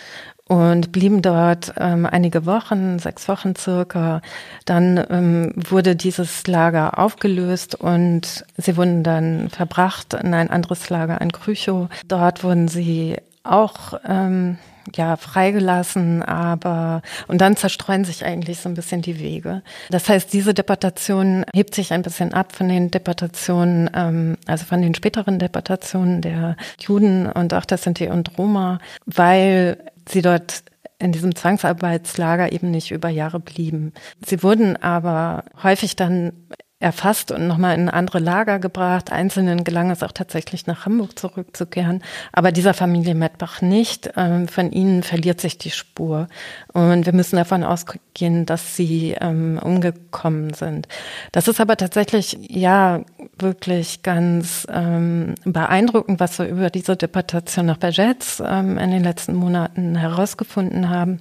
und 0.47 0.91
blieben 0.91 1.21
dort 1.21 1.73
ähm, 1.77 2.05
einige 2.05 2.45
Wochen, 2.45 2.99
sechs 2.99 3.27
Wochen 3.27 3.55
circa. 3.55 4.21
Dann 4.65 5.03
ähm, 5.09 5.53
wurde 5.55 5.95
dieses 5.95 6.47
Lager 6.47 6.97
aufgelöst 6.97 7.75
und 7.75 8.45
sie 8.55 8.77
wurden 8.77 9.03
dann 9.03 9.49
verbracht 9.49 10.13
in 10.13 10.33
ein 10.33 10.49
anderes 10.49 10.89
Lager, 10.89 11.19
ein 11.19 11.31
Krüchow. 11.31 11.89
Dort 12.07 12.43
wurden 12.43 12.67
sie 12.67 13.17
auch 13.51 13.99
ähm, 14.05 14.57
ja 14.95 15.17
freigelassen, 15.17 16.23
aber 16.23 17.01
und 17.27 17.41
dann 17.41 17.55
zerstreuen 17.55 18.05
sich 18.05 18.25
eigentlich 18.25 18.59
so 18.59 18.69
ein 18.69 18.75
bisschen 18.75 19.01
die 19.01 19.19
Wege. 19.19 19.61
Das 19.89 20.07
heißt, 20.07 20.31
diese 20.31 20.53
Deportation 20.53 21.45
hebt 21.53 21.75
sich 21.75 21.93
ein 21.93 22.01
bisschen 22.01 22.33
ab 22.33 22.53
von 22.55 22.69
den 22.69 22.91
Deportationen, 22.91 23.89
ähm, 23.93 24.37
also 24.45 24.65
von 24.65 24.81
den 24.81 24.95
späteren 24.95 25.39
Deportationen 25.39 26.21
der 26.21 26.55
Juden 26.79 27.27
und 27.27 27.53
auch 27.53 27.65
der 27.65 27.77
Sinti 27.77 28.07
und 28.07 28.37
Roma, 28.37 28.79
weil 29.05 29.77
sie 30.07 30.21
dort 30.21 30.63
in 30.99 31.11
diesem 31.11 31.35
Zwangsarbeitslager 31.35 32.51
eben 32.51 32.71
nicht 32.71 32.91
über 32.91 33.09
Jahre 33.09 33.39
blieben. 33.39 33.93
Sie 34.25 34.41
wurden 34.41 34.81
aber 34.81 35.43
häufig 35.61 35.95
dann 35.95 36.33
erfasst 36.79 37.31
und 37.31 37.47
nochmal 37.47 37.75
in 37.75 37.89
andere 37.89 38.19
Lager 38.19 38.59
gebracht. 38.59 39.11
Einzelnen 39.11 39.63
gelang 39.63 39.89
es 39.89 40.03
auch 40.03 40.11
tatsächlich 40.11 40.67
nach 40.67 40.85
Hamburg 40.85 41.17
zurückzukehren, 41.17 42.03
aber 42.31 42.51
dieser 42.51 42.75
Familie 42.75 43.15
Mettbach 43.15 43.61
nicht. 43.61 44.11
Ähm, 44.15 44.47
von 44.47 44.71
ihnen 44.71 45.01
verliert 45.01 45.41
sich 45.41 45.57
die 45.57 45.71
Spur. 45.71 46.27
Und 46.73 47.07
wir 47.07 47.13
müssen 47.13 47.37
davon 47.37 47.63
ausgehen, 47.63 48.45
dass 48.45 48.75
sie 48.75 49.15
ähm, 49.19 49.59
umgekommen 49.61 50.53
sind. 50.53 50.87
Das 51.31 51.47
ist 51.47 51.59
aber 51.59 51.77
tatsächlich, 51.77 52.37
ja, 52.47 53.01
wirklich 53.39 54.03
ganz 54.03 54.67
ähm, 54.71 55.33
beeindruckend, 55.45 56.19
was 56.19 56.37
wir 56.37 56.47
über 56.47 56.69
diese 56.69 56.95
Deportation 56.95 57.65
nach 57.65 57.77
Bergetz 57.77 58.39
in 58.39 58.75
den 58.77 59.03
letzten 59.03 59.35
Monaten 59.35 59.95
herausgefunden 59.95 60.89
haben. 60.89 61.19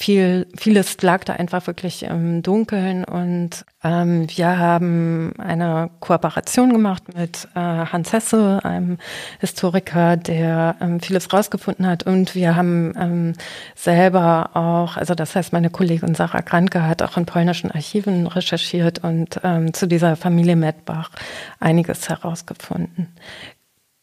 Viel, 0.00 0.46
vieles 0.56 1.02
lag 1.02 1.24
da 1.24 1.32
einfach 1.32 1.66
wirklich 1.66 2.04
im 2.04 2.40
Dunkeln 2.40 3.02
und 3.02 3.64
ähm, 3.82 4.28
wir 4.28 4.56
haben 4.56 5.32
eine 5.38 5.90
Kooperation 5.98 6.72
gemacht 6.72 7.02
mit 7.16 7.48
äh, 7.56 7.58
Hans 7.58 8.12
Hesse, 8.12 8.60
einem 8.62 8.98
Historiker, 9.40 10.16
der 10.16 10.76
ähm, 10.80 11.00
vieles 11.00 11.32
rausgefunden 11.32 11.84
hat 11.84 12.04
und 12.04 12.36
wir 12.36 12.54
haben 12.54 12.94
ähm, 12.96 13.32
selber 13.74 14.50
auch, 14.54 14.96
also 14.96 15.16
das 15.16 15.34
heißt 15.34 15.52
meine 15.52 15.68
Kollegin 15.68 16.14
Sarah 16.14 16.42
Kranke 16.42 16.86
hat 16.86 17.02
auch 17.02 17.16
in 17.16 17.26
polnischen 17.26 17.72
Archiven 17.72 18.28
recherchiert 18.28 19.02
und 19.02 19.40
ähm, 19.42 19.74
zu 19.74 19.88
dieser 19.88 20.14
Familie 20.14 20.54
Medbach 20.54 21.10
einiges 21.58 22.08
herausgefunden. 22.08 23.08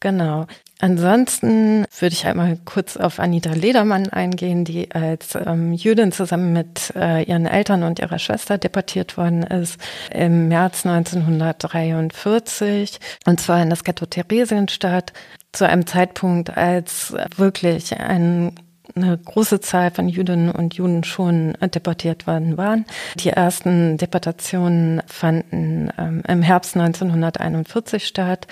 Genau. 0.06 0.46
Ansonsten 0.80 1.86
würde 1.98 2.14
ich 2.14 2.28
einmal 2.28 2.60
kurz 2.64 2.96
auf 2.96 3.20
Anita 3.20 3.54
Ledermann 3.54 4.08
eingehen, 4.10 4.64
die 4.64 4.92
als 4.92 5.34
ähm, 5.34 5.74
Jüdin 5.74 6.12
zusammen 6.12 6.54
mit 6.54 6.94
äh, 6.96 7.24
ihren 7.24 7.48
Eltern 7.48 7.82
und 7.82 7.98
ihrer 7.98 8.20
Schwester 8.20 8.60
deportiert 8.60 9.18
worden 9.18 9.42
ist 9.42 9.82
im 10.12 10.48
März 10.48 10.86
1943 10.86 13.00
und 13.26 13.40
zwar 13.40 13.64
in 13.64 13.72
das 13.72 13.84
Ghetto 13.84 14.06
Theresienstadt 14.06 15.12
zu 15.54 15.68
einem 15.68 15.88
Zeitpunkt, 15.88 16.56
als 16.56 17.16
wirklich 17.36 18.00
ein 18.00 18.54
eine 18.96 19.18
große 19.18 19.60
Zahl 19.60 19.92
von 19.92 20.08
Jüdinnen 20.08 20.52
und 20.52 20.76
Juden 20.76 21.04
schon 21.04 21.54
deportiert 21.62 22.28
worden 22.28 22.58
waren. 22.58 22.86
Die 23.16 23.30
ersten 23.30 23.98
Deportationen 23.98 25.02
fanden 25.08 25.90
ähm, 25.98 26.24
im 26.28 26.42
Herbst 26.42 26.78
1941 26.78 28.08
statt. 28.08 28.48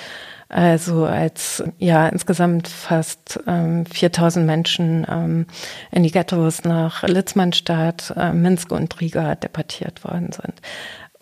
Also 0.54 1.06
als 1.06 1.64
ja 1.80 2.08
insgesamt 2.10 2.68
fast 2.68 3.40
ähm, 3.48 3.88
4000 3.88 4.46
Menschen 4.46 5.04
ähm, 5.10 5.48
in 5.90 6.04
die 6.04 6.12
Ghettos 6.12 6.64
nach 6.64 7.02
Litzmannstadt, 7.02 8.14
äh, 8.16 8.32
Minsk 8.34 8.72
und 8.72 9.02
Riga 9.02 9.34
deportiert 9.34 10.04
worden 10.04 10.32
sind. 10.32 10.54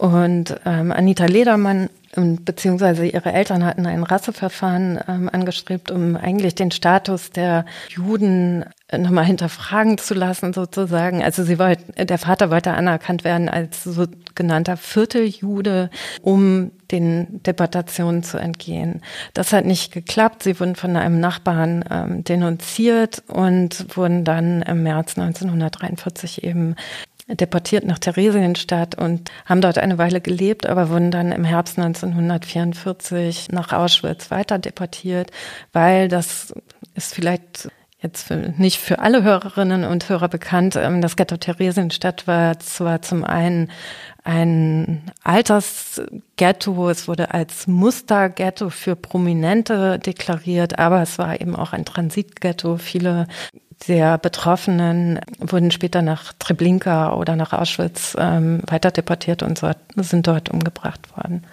Und 0.02 0.56
ähm, 0.66 0.92
Anita 0.92 1.26
Ledermann 1.26 1.88
und 2.16 2.44
beziehungsweise 2.44 3.06
ihre 3.06 3.32
Eltern 3.34 3.64
hatten 3.64 3.86
ein 3.86 4.02
Rasseverfahren 4.02 5.00
ähm, 5.08 5.30
angestrebt, 5.32 5.92
um 5.92 6.16
eigentlich 6.18 6.56
den 6.56 6.72
Status 6.72 7.30
der 7.30 7.66
Juden 7.88 8.66
nochmal 8.98 9.26
hinterfragen 9.26 10.00
zu 10.00 10.16
lassen, 10.16 10.54
sozusagen. 10.54 11.24
Also 11.24 11.44
sie 11.44 11.60
wollte, 11.60 12.06
der 12.06 12.18
Vater 12.18 12.50
wollte 12.50 12.74
anerkannt 12.74 13.24
werden 13.24 13.48
als 13.48 13.84
sogenannter 13.84 14.76
Vierteljude, 14.76 15.92
um 16.22 16.72
den 16.92 17.42
Deportationen 17.44 18.24
zu 18.24 18.38
entgehen. 18.38 19.02
Das 19.34 19.54
hat 19.54 19.66
nicht 19.66 19.94
geklappt. 19.94 20.44
Sie 20.44 20.60
wurden 20.60 20.76
von 20.76 20.96
einem 20.98 21.20
Nachbarn 21.20 21.86
ähm, 21.90 22.24
denunziert 22.24 23.24
und 23.28 23.96
wurden 23.96 24.26
dann 24.26 24.64
im 24.64 24.84
März 24.84 25.18
1943 25.18 26.44
eben 26.44 26.76
deportiert 27.36 27.86
nach 27.86 28.00
Theresienstadt 28.00 28.96
und 28.96 29.32
haben 29.46 29.62
dort 29.62 29.78
eine 29.78 29.98
Weile 29.98 30.22
gelebt, 30.22 30.66
aber 30.66 30.90
wurden 30.90 31.12
dann 31.12 31.32
im 31.32 31.44
Herbst 31.44 31.78
1944 31.78 33.50
nach 33.52 33.72
Auschwitz 33.74 34.32
weiter 34.32 34.60
deportiert, 34.60 35.32
weil 35.74 36.08
das 36.08 36.54
ist 36.96 37.14
vielleicht 37.14 37.70
jetzt 38.02 38.28
für, 38.28 38.36
nicht 38.36 38.80
für 38.80 39.00
alle 39.00 39.24
Hörerinnen 39.24 39.84
und 39.84 40.10
Hörer 40.10 40.28
bekannt. 40.28 40.76
Ähm, 40.76 41.02
das 41.02 41.16
Ghetto 41.16 41.38
Theresienstadt 41.38 42.28
war 42.28 42.60
zwar 42.60 43.02
zum 43.02 43.24
einen 43.24 43.70
ein 44.24 45.02
Altersghetto, 45.24 46.90
es 46.90 47.08
wurde 47.08 47.34
als 47.34 47.68
Musterghetto 47.68 48.70
für 48.70 48.96
Prominente 48.96 50.00
deklariert, 50.00 50.80
aber 50.80 51.02
es 51.02 51.18
war 51.18 51.40
eben 51.42 51.56
auch 51.56 51.74
ein 51.74 51.86
Transitghetto. 51.86 52.78
Viele 52.78 53.28
der 53.88 54.18
Betroffenen 54.18 55.20
wurden 55.40 55.72
später 55.72 56.02
nach 56.02 56.34
Treblinka 56.40 57.14
oder 57.14 57.36
nach 57.36 57.54
Auschwitz 57.54 58.16
ähm, 58.20 58.62
weiter 58.68 58.92
deportiert 58.92 59.44
und 59.44 59.58
so, 59.58 59.72
sind 59.96 60.28
dort 60.28 60.50
umgebracht 60.50 61.16
worden. 61.16 61.44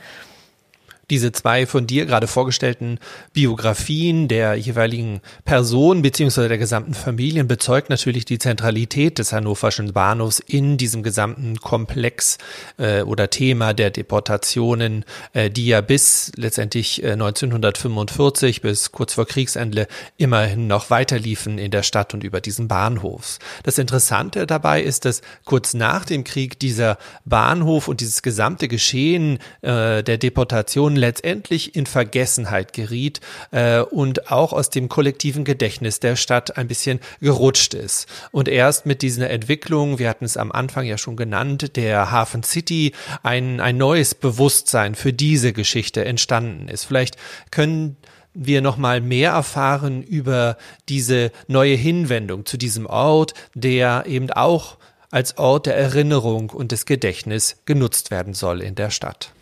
Diese 1.11 1.33
zwei 1.33 1.67
von 1.67 1.87
dir 1.87 2.05
gerade 2.05 2.27
vorgestellten 2.27 2.99
Biografien 3.33 4.29
der 4.29 4.57
jeweiligen 4.57 5.21
Personen 5.45 6.03
beziehungsweise 6.03 6.49
der 6.49 6.59
gesamten 6.59 6.93
Familien 6.93 7.49
bezeugt 7.49 7.89
natürlich 7.89 8.27
die 8.27 8.39
Zentralität 8.39 9.19
des 9.19 9.33
hannoverschen 9.33 9.95
Bahnhofs 9.95 10.39
in 10.39 10.77
diesem 10.77 11.03
gesamten 11.03 11.57
Komplex 11.61 12.37
äh, 12.77 13.03
oder 13.03 13.31
Thema 13.31 13.73
der 13.73 13.91
Deportationen, 13.91 15.05
äh, 15.33 15.49
die 15.51 15.67
ja 15.67 15.81
bis 15.81 16.31
letztendlich 16.37 17.03
äh, 17.03 17.13
1945 17.13 18.61
bis 18.61 18.93
kurz 18.93 19.15
vor 19.15 19.27
Kriegsende 19.27 19.87
immerhin 20.19 20.67
noch 20.67 20.91
weiterliefen 20.91 21.59
in 21.59 21.71
der 21.71 21.83
Stadt 21.83 22.13
und 22.13 22.23
über 22.23 22.43
diesen 22.43 22.69
Bahnhof. 22.69 23.39
Das 23.63 23.79
Interessante 23.79 24.47
dabei 24.47 24.83
ist, 24.83 25.07
dass 25.07 25.23
kurz 25.45 25.73
nach 25.73 26.05
dem 26.05 26.25
Krieg 26.25 26.59
dieser 26.59 26.99
Bahnhof 27.25 27.89
und 27.89 28.01
dieses 28.01 28.21
gesamte 28.21 28.69
Geschehen 28.69 29.39
äh, 29.63 30.03
der 30.03 30.19
Deportation 30.19 30.98
letztendlich 30.99 31.75
in 31.75 31.87
Vergessenheit 31.87 32.73
geriet 32.73 33.21
äh, 33.51 33.81
und 33.81 34.31
auch 34.31 34.53
aus 34.53 34.71
dem 34.71 34.89
kollektiven 34.89 35.45
Gedächtnis 35.45 36.01
der 36.01 36.17
Stadt 36.17 36.57
ein 36.57 36.69
bisschen 36.69 37.01
gerutscht 37.21 37.75
ist. 37.75 38.07
Und 38.31 38.49
erst 38.49 38.87
mit 38.87 39.03
dieser 39.03 39.31
Entwicklung, 39.31 39.99
wir 39.99 40.09
hatten 40.09 40.25
es 40.25 40.37
am 40.37 40.53
Anfang 40.53 40.85
ja 40.85 40.99
schon 40.99 41.17
genannt, 41.17 41.77
der 41.77 42.11
Hafen 42.11 42.43
City, 42.43 42.93
ein, 43.23 43.61
ein 43.61 43.77
neues 43.77 44.15
Bewusstsein 44.15 44.95
für 44.95 45.13
diese 45.13 45.53
Geschichte 45.53 46.05
entstanden 46.05 46.69
ist. 46.69 46.85
Vielleicht 46.85 47.17
können 47.51 47.97
wir 48.35 48.61
noch 48.61 48.77
mal 48.77 49.01
mehr 49.01 49.33
erfahren 49.33 50.03
über 50.03 50.57
diese 50.89 51.33
neue 51.49 51.75
Hinwendung 51.75 52.47
zu 52.47 52.57
diesem 52.57 52.87
Ort, 52.87 53.35
der 53.55 54.05
eben 54.07 54.31
auch 54.31 54.77
als 55.11 55.39
Ort 55.39 55.67
der 55.67 55.77
Erinnerung 55.77 56.51
und 56.51 56.73
des 56.73 56.87
Gedächtnis 56.87 57.63
genutzt 57.65 58.11
werden 58.11 58.35
soll 58.35 58.61
in 58.63 58.75
der 58.75 58.91
Stadt. 58.91 59.33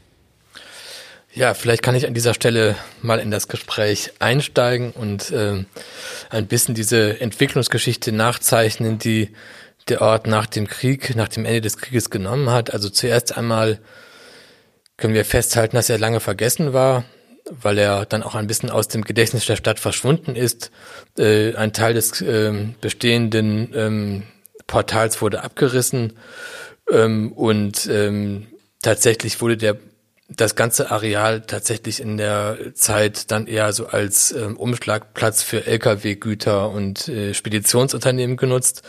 Ja, 1.36 1.52
vielleicht 1.52 1.82
kann 1.82 1.94
ich 1.94 2.06
an 2.06 2.14
dieser 2.14 2.32
Stelle 2.32 2.76
mal 3.02 3.18
in 3.20 3.30
das 3.30 3.46
Gespräch 3.46 4.12
einsteigen 4.20 4.92
und 4.92 5.30
äh, 5.32 5.66
ein 6.30 6.46
bisschen 6.46 6.74
diese 6.74 7.20
Entwicklungsgeschichte 7.20 8.10
nachzeichnen, 8.10 8.96
die 8.98 9.32
der 9.90 10.00
Ort 10.00 10.26
nach 10.26 10.46
dem 10.46 10.66
Krieg, 10.66 11.14
nach 11.14 11.28
dem 11.28 11.44
Ende 11.44 11.60
des 11.60 11.76
Krieges 11.76 12.08
genommen 12.08 12.48
hat. 12.48 12.72
Also 12.72 12.88
zuerst 12.88 13.36
einmal 13.36 13.80
können 14.96 15.12
wir 15.12 15.26
festhalten, 15.26 15.76
dass 15.76 15.90
er 15.90 15.98
lange 15.98 16.20
vergessen 16.20 16.72
war, 16.72 17.04
weil 17.50 17.76
er 17.76 18.06
dann 18.06 18.22
auch 18.22 18.34
ein 18.34 18.46
bisschen 18.46 18.70
aus 18.70 18.88
dem 18.88 19.02
Gedächtnis 19.02 19.44
der 19.44 19.56
Stadt 19.56 19.78
verschwunden 19.78 20.36
ist. 20.36 20.70
Äh, 21.18 21.54
ein 21.54 21.74
Teil 21.74 21.92
des 21.92 22.18
äh, 22.22 22.68
bestehenden 22.80 23.74
ähm, 23.74 24.22
Portals 24.66 25.20
wurde 25.20 25.44
abgerissen 25.44 26.14
ähm, 26.90 27.30
und 27.32 27.86
ähm, 27.92 28.46
tatsächlich 28.80 29.42
wurde 29.42 29.58
der 29.58 29.76
das 30.28 30.56
ganze 30.56 30.90
Areal 30.90 31.42
tatsächlich 31.42 32.00
in 32.00 32.16
der 32.16 32.58
Zeit 32.74 33.30
dann 33.30 33.46
eher 33.46 33.72
so 33.72 33.86
als 33.86 34.32
ähm, 34.32 34.56
Umschlagplatz 34.56 35.42
für 35.42 35.66
Lkw-Güter 35.66 36.70
und 36.70 37.08
äh, 37.08 37.32
Speditionsunternehmen 37.32 38.36
genutzt. 38.36 38.82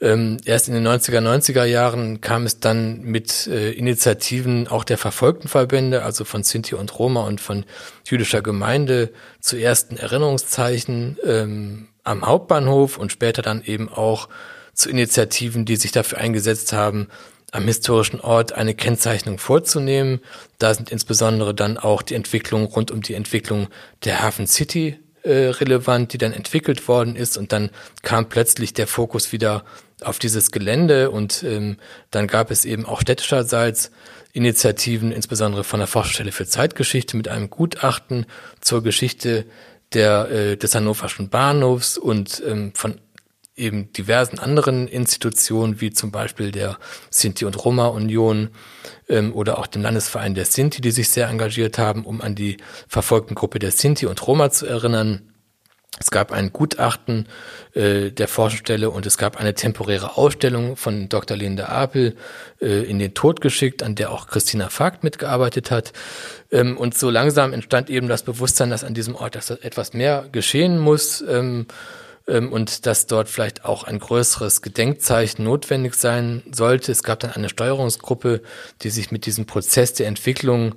Ähm, 0.00 0.38
erst 0.44 0.68
in 0.68 0.74
den 0.74 0.86
90er, 0.86 1.20
90er 1.20 1.64
Jahren 1.64 2.20
kam 2.20 2.44
es 2.44 2.60
dann 2.60 3.00
mit 3.02 3.46
äh, 3.46 3.70
Initiativen 3.70 4.68
auch 4.68 4.84
der 4.84 4.98
verfolgten 4.98 5.48
Verbände, 5.48 6.02
also 6.02 6.24
von 6.24 6.42
Sinti 6.42 6.74
und 6.74 6.98
Roma 6.98 7.22
und 7.22 7.40
von 7.40 7.64
jüdischer 8.04 8.42
Gemeinde 8.42 9.10
zu 9.40 9.56
ersten 9.56 9.96
Erinnerungszeichen 9.96 11.16
ähm, 11.24 11.88
am 12.02 12.26
Hauptbahnhof 12.26 12.98
und 12.98 13.10
später 13.10 13.40
dann 13.40 13.62
eben 13.64 13.88
auch 13.88 14.28
zu 14.74 14.90
Initiativen, 14.90 15.64
die 15.64 15.76
sich 15.76 15.92
dafür 15.92 16.18
eingesetzt 16.18 16.74
haben, 16.74 17.08
am 17.52 17.64
historischen 17.64 18.20
Ort 18.20 18.52
eine 18.52 18.74
Kennzeichnung 18.74 19.38
vorzunehmen. 19.38 20.20
Da 20.58 20.74
sind 20.74 20.90
insbesondere 20.90 21.54
dann 21.54 21.78
auch 21.78 22.02
die 22.02 22.14
Entwicklung 22.14 22.64
rund 22.64 22.90
um 22.90 23.02
die 23.02 23.14
Entwicklung 23.14 23.68
der 24.04 24.22
Hafen 24.22 24.46
City 24.46 24.98
äh, 25.22 25.48
relevant, 25.48 26.12
die 26.12 26.18
dann 26.18 26.32
entwickelt 26.32 26.86
worden 26.88 27.16
ist 27.16 27.36
und 27.36 27.52
dann 27.52 27.70
kam 28.02 28.28
plötzlich 28.28 28.74
der 28.74 28.86
Fokus 28.86 29.32
wieder 29.32 29.64
auf 30.02 30.18
dieses 30.18 30.50
Gelände 30.50 31.10
und 31.10 31.42
ähm, 31.42 31.78
dann 32.10 32.26
gab 32.26 32.50
es 32.50 32.64
eben 32.64 32.84
auch 32.84 33.00
städtischerseits 33.00 33.90
Initiativen, 34.32 35.12
insbesondere 35.12 35.64
von 35.64 35.80
der 35.80 35.86
Forschungsstelle 35.86 36.30
für 36.30 36.46
Zeitgeschichte 36.46 37.16
mit 37.16 37.28
einem 37.28 37.48
Gutachten 37.48 38.26
zur 38.60 38.82
Geschichte 38.82 39.46
der, 39.94 40.30
äh, 40.30 40.56
des 40.56 40.74
Hannoverschen 40.74 41.30
Bahnhofs 41.30 41.96
und 41.96 42.42
ähm, 42.46 42.72
von 42.74 43.00
eben 43.56 43.92
diversen 43.92 44.38
anderen 44.38 44.86
Institutionen, 44.86 45.80
wie 45.80 45.90
zum 45.90 46.10
Beispiel 46.10 46.52
der 46.52 46.78
Sinti- 47.10 47.46
und 47.46 47.64
Roma-Union 47.64 48.50
ähm, 49.08 49.34
oder 49.34 49.58
auch 49.58 49.66
dem 49.66 49.82
Landesverein 49.82 50.34
der 50.34 50.44
Sinti, 50.44 50.80
die 50.80 50.90
sich 50.90 51.08
sehr 51.08 51.28
engagiert 51.28 51.78
haben, 51.78 52.04
um 52.04 52.20
an 52.20 52.34
die 52.34 52.58
verfolgten 52.86 53.34
Gruppe 53.34 53.58
der 53.58 53.70
Sinti 53.70 54.06
und 54.06 54.26
Roma 54.26 54.50
zu 54.50 54.66
erinnern. 54.66 55.32
Es 55.98 56.10
gab 56.10 56.30
ein 56.30 56.52
Gutachten 56.52 57.26
äh, 57.72 58.10
der 58.10 58.28
Forschungsstelle 58.28 58.90
und 58.90 59.06
es 59.06 59.16
gab 59.16 59.38
eine 59.38 59.54
temporäre 59.54 60.18
Ausstellung 60.18 60.76
von 60.76 61.08
Dr. 61.08 61.38
Linda 61.38 61.70
Apel 61.70 62.16
äh, 62.60 62.82
in 62.82 62.98
den 62.98 63.14
Tod 63.14 63.40
geschickt, 63.40 63.82
an 63.82 63.94
der 63.94 64.10
auch 64.10 64.26
Christina 64.26 64.68
Vogt 64.68 65.04
mitgearbeitet 65.04 65.70
hat. 65.70 65.94
Ähm, 66.52 66.76
und 66.76 66.98
so 66.98 67.08
langsam 67.08 67.54
entstand 67.54 67.88
eben 67.88 68.08
das 68.08 68.24
Bewusstsein, 68.24 68.68
dass 68.68 68.84
an 68.84 68.92
diesem 68.92 69.14
Ort 69.14 69.36
etwas 69.36 69.94
mehr 69.94 70.28
geschehen 70.30 70.78
muss. 70.78 71.24
Ähm, 71.26 71.66
und 72.26 72.86
dass 72.86 73.06
dort 73.06 73.28
vielleicht 73.28 73.64
auch 73.64 73.84
ein 73.84 73.98
größeres 73.98 74.60
Gedenkzeichen 74.60 75.44
notwendig 75.44 75.94
sein 75.94 76.42
sollte. 76.50 76.90
Es 76.90 77.02
gab 77.02 77.20
dann 77.20 77.30
eine 77.30 77.48
Steuerungsgruppe, 77.48 78.42
die 78.82 78.90
sich 78.90 79.12
mit 79.12 79.26
diesem 79.26 79.46
Prozess 79.46 79.92
der 79.94 80.08
Entwicklung 80.08 80.74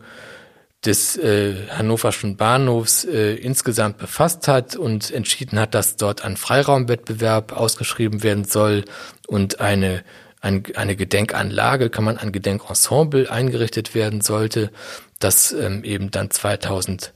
des 0.85 1.17
äh, 1.17 1.67
Hannoverschen 1.69 2.37
Bahnhofs 2.37 3.03
äh, 3.03 3.33
insgesamt 3.35 3.97
befasst 3.97 4.47
hat 4.47 4.75
und 4.75 5.11
entschieden 5.11 5.59
hat, 5.59 5.73
dass 5.73 5.97
dort 5.97 6.23
ein 6.23 6.37
Freiraumwettbewerb 6.37 7.51
ausgeschrieben 7.51 8.23
werden 8.23 8.45
soll 8.45 8.85
und 9.27 9.59
eine, 9.59 10.03
ein, 10.39 10.63
eine 10.75 10.95
Gedenkanlage, 10.95 11.89
kann 11.89 12.05
man 12.05 12.17
ein 12.17 12.31
Gedenkensemble 12.31 13.29
eingerichtet 13.29 13.93
werden 13.93 14.21
sollte, 14.21 14.71
das 15.19 15.51
ähm, 15.51 15.83
eben 15.83 16.11
dann 16.11 16.31
2000 16.31 17.11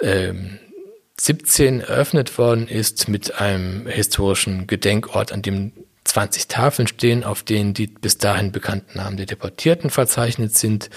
ähm, 0.00 0.60
17 1.20 1.80
eröffnet 1.80 2.38
worden 2.38 2.66
ist 2.66 3.08
mit 3.08 3.40
einem 3.40 3.86
historischen 3.86 4.66
Gedenkort, 4.66 5.32
an 5.32 5.42
dem 5.42 5.72
20 6.04 6.48
Tafeln 6.48 6.86
stehen, 6.86 7.24
auf 7.24 7.42
denen 7.42 7.72
die 7.74 7.86
bis 7.86 8.18
dahin 8.18 8.52
bekannten 8.52 8.98
Namen 8.98 9.16
der 9.16 9.26
Deportierten 9.26 9.90
verzeichnet 9.90 10.54
sind. 10.54 10.90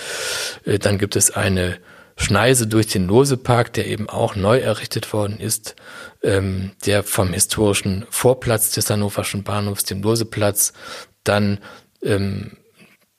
Äh, 0.66 0.80
dann 0.80 0.98
gibt 0.98 1.16
es 1.16 1.32
eine 1.32 1.78
Schneise 2.18 2.66
durch 2.68 2.88
den 2.88 3.08
Losepark, 3.08 3.74
der 3.74 3.86
eben 3.88 4.10
auch 4.10 4.36
neu 4.36 4.58
errichtet 4.58 5.14
worden 5.14 5.40
ist, 5.40 5.76
ähm, 6.24 6.72
der 6.86 7.04
vom 7.04 7.32
historischen 7.32 8.06
Vorplatz 8.10 8.72
des 8.72 8.90
Hannoverschen 8.90 9.44
Bahnhofs, 9.44 9.84
dem 9.84 10.02
Loseplatz, 10.02 10.74
dann 11.24 11.60
ähm, 12.02 12.58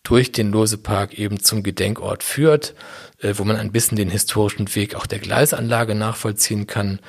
durch 0.03 0.33
den 0.33 0.51
Losepark 0.53 1.19
eben 1.19 1.41
zum 1.41 1.63
Gedenkort 1.63 2.23
führt. 2.23 2.75
Äh, 3.21 3.35
wo 3.37 3.45
man 3.45 3.57
ein 3.57 3.73
bisschen 3.73 3.97
den 3.97 4.11
historischen 4.11 4.73
Weg 4.77 4.95
auch 4.95 5.07
der 5.07 5.19
Gleisanlage 5.19 5.97
nachvollziehen 5.97 6.69
kann 6.69 7.01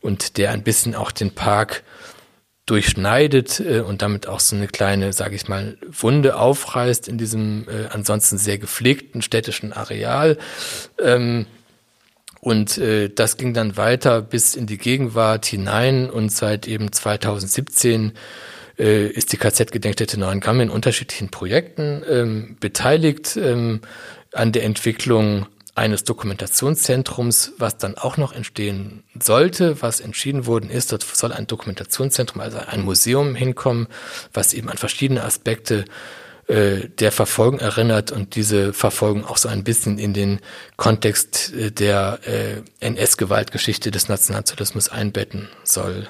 und 0.00 0.38
der 0.38 0.52
ein 0.52 0.62
bisschen 0.62 0.94
auch 0.94 1.12
den 1.12 1.32
Park 1.32 1.82
durchschneidet 2.64 3.60
äh, 3.60 3.80
und 3.80 4.00
damit 4.00 4.26
auch 4.28 4.40
so 4.40 4.56
eine 4.56 4.66
kleine, 4.66 5.12
sage 5.12 5.34
ich 5.34 5.46
mal, 5.46 5.76
Wunde 5.86 6.36
aufreißt 6.36 7.06
in 7.06 7.18
diesem 7.18 7.66
äh, 7.68 7.88
ansonsten 7.90 8.38
sehr 8.38 8.56
gepflegten 8.56 9.20
städtischen 9.20 9.74
Areal. 9.74 10.38
Ähm, 10.98 11.44
und 12.40 12.78
äh, 12.78 13.10
das 13.10 13.36
ging 13.36 13.52
dann 13.52 13.76
weiter 13.76 14.22
bis 14.22 14.54
in 14.54 14.66
die 14.66 14.78
Gegenwart 14.78 15.44
hinein 15.44 16.08
und 16.08 16.32
seit 16.32 16.66
eben 16.66 16.92
2017 16.92 18.12
äh, 18.78 19.08
ist 19.08 19.32
die 19.32 19.36
KZ-Gedenkstätte 19.36 20.18
Neuengamme 20.18 20.62
in 20.62 20.70
unterschiedlichen 20.70 21.30
Projekten 21.30 22.02
ähm, 22.08 22.56
beteiligt 22.60 23.36
ähm, 23.36 23.80
an 24.32 24.52
der 24.52 24.64
Entwicklung 24.64 25.46
eines 25.74 26.02
Dokumentationszentrums, 26.04 27.52
was 27.58 27.78
dann 27.78 27.96
auch 27.96 28.16
noch 28.16 28.32
entstehen 28.32 29.04
sollte, 29.18 29.80
was 29.80 30.00
entschieden 30.00 30.46
worden 30.46 30.70
ist. 30.70 30.90
Dort 30.90 31.04
soll 31.04 31.32
ein 31.32 31.46
Dokumentationszentrum, 31.46 32.40
also 32.40 32.58
ein 32.58 32.82
Museum 32.82 33.36
hinkommen, 33.36 33.86
was 34.32 34.54
eben 34.54 34.68
an 34.68 34.76
verschiedene 34.76 35.22
Aspekte 35.22 35.84
äh, 36.48 36.88
der 36.88 37.12
Verfolgung 37.12 37.60
erinnert 37.60 38.10
und 38.10 38.34
diese 38.34 38.72
Verfolgung 38.72 39.24
auch 39.24 39.36
so 39.36 39.48
ein 39.48 39.64
bisschen 39.64 39.98
in 39.98 40.14
den 40.14 40.40
Kontext 40.76 41.52
äh, 41.54 41.70
der 41.70 42.18
äh, 42.24 42.62
NS-Gewaltgeschichte 42.80 43.90
des 43.92 44.08
Nationalsozialismus 44.08 44.88
einbetten 44.88 45.48
soll. 45.62 46.08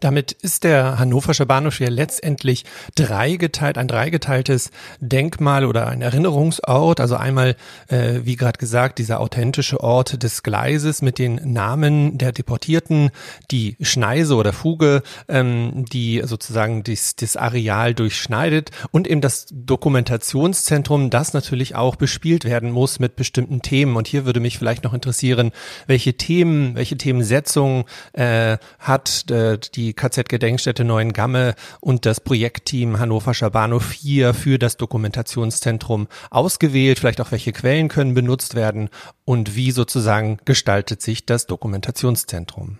Damit 0.00 0.32
ist 0.32 0.64
der 0.64 0.98
Hannoversche 0.98 1.46
Bahnhof 1.46 1.80
ja 1.80 1.88
letztendlich 1.88 2.64
dreigeteilt, 2.94 3.78
ein 3.78 3.88
dreigeteiltes 3.88 4.70
Denkmal 5.00 5.64
oder 5.64 5.86
ein 5.88 6.02
Erinnerungsort. 6.02 7.00
Also 7.00 7.16
einmal, 7.16 7.56
äh, 7.88 8.20
wie 8.24 8.36
gerade 8.36 8.58
gesagt, 8.58 8.98
dieser 8.98 9.20
authentische 9.20 9.80
Ort 9.80 10.22
des 10.22 10.42
Gleises 10.42 11.00
mit 11.00 11.18
den 11.18 11.40
Namen 11.52 12.18
der 12.18 12.32
Deportierten, 12.32 13.10
die 13.50 13.76
Schneise 13.80 14.34
oder 14.36 14.52
Fuge, 14.52 15.02
ähm, 15.28 15.86
die 15.92 16.22
sozusagen 16.24 16.82
dies, 16.82 17.16
das 17.16 17.36
Areal 17.36 17.94
durchschneidet 17.94 18.70
und 18.90 19.06
eben 19.06 19.20
das 19.20 19.46
Dokumentationszentrum, 19.50 21.10
das 21.10 21.32
natürlich 21.32 21.74
auch 21.74 21.96
bespielt 21.96 22.44
werden 22.44 22.70
muss 22.70 22.98
mit 22.98 23.16
bestimmten 23.16 23.62
Themen. 23.62 23.96
Und 23.96 24.08
hier 24.08 24.26
würde 24.26 24.40
mich 24.40 24.58
vielleicht 24.58 24.84
noch 24.84 24.94
interessieren, 24.94 25.52
welche 25.86 26.14
Themen, 26.14 26.74
welche 26.74 26.96
Themensetzungen 26.96 27.84
äh, 28.12 28.58
hat 28.78 29.30
äh, 29.30 29.58
die 29.74 29.85
die 29.86 29.94
KZ-Gedenkstätte 29.94 30.84
Neuengamme 30.84 31.54
und 31.80 32.06
das 32.06 32.18
Projektteam 32.18 32.98
Hannoverscher 32.98 33.50
Bahnhof 33.50 33.84
4 33.84 34.34
für 34.34 34.58
das 34.58 34.76
Dokumentationszentrum 34.76 36.08
ausgewählt? 36.28 36.98
Vielleicht 36.98 37.20
auch 37.20 37.30
welche 37.30 37.52
Quellen 37.52 37.86
können 37.88 38.14
benutzt 38.14 38.56
werden 38.56 38.90
und 39.24 39.54
wie 39.54 39.70
sozusagen 39.70 40.38
gestaltet 40.44 41.02
sich 41.02 41.24
das 41.24 41.46
Dokumentationszentrum? 41.46 42.78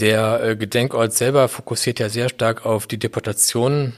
Der 0.00 0.42
äh, 0.42 0.56
Gedenkort 0.56 1.12
selber 1.12 1.46
fokussiert 1.46 2.00
ja 2.00 2.08
sehr 2.08 2.28
stark 2.28 2.66
auf 2.66 2.88
die 2.88 2.98
Deportation 2.98 3.92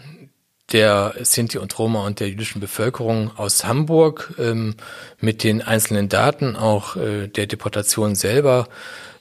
der 0.72 1.14
Sinti 1.22 1.56
und 1.56 1.78
Roma 1.78 2.04
und 2.04 2.20
der 2.20 2.28
jüdischen 2.28 2.61
Bevölkerung 2.61 3.30
aus 3.38 3.64
Hamburg 3.64 4.35
ähm, 4.38 4.74
mit 5.18 5.44
den 5.44 5.62
einzelnen 5.62 6.11
Daten 6.11 6.56
auch 6.56 6.96
äh, 6.96 7.28
der 7.28 7.46
Deportation 7.46 8.14
selber. 8.14 8.68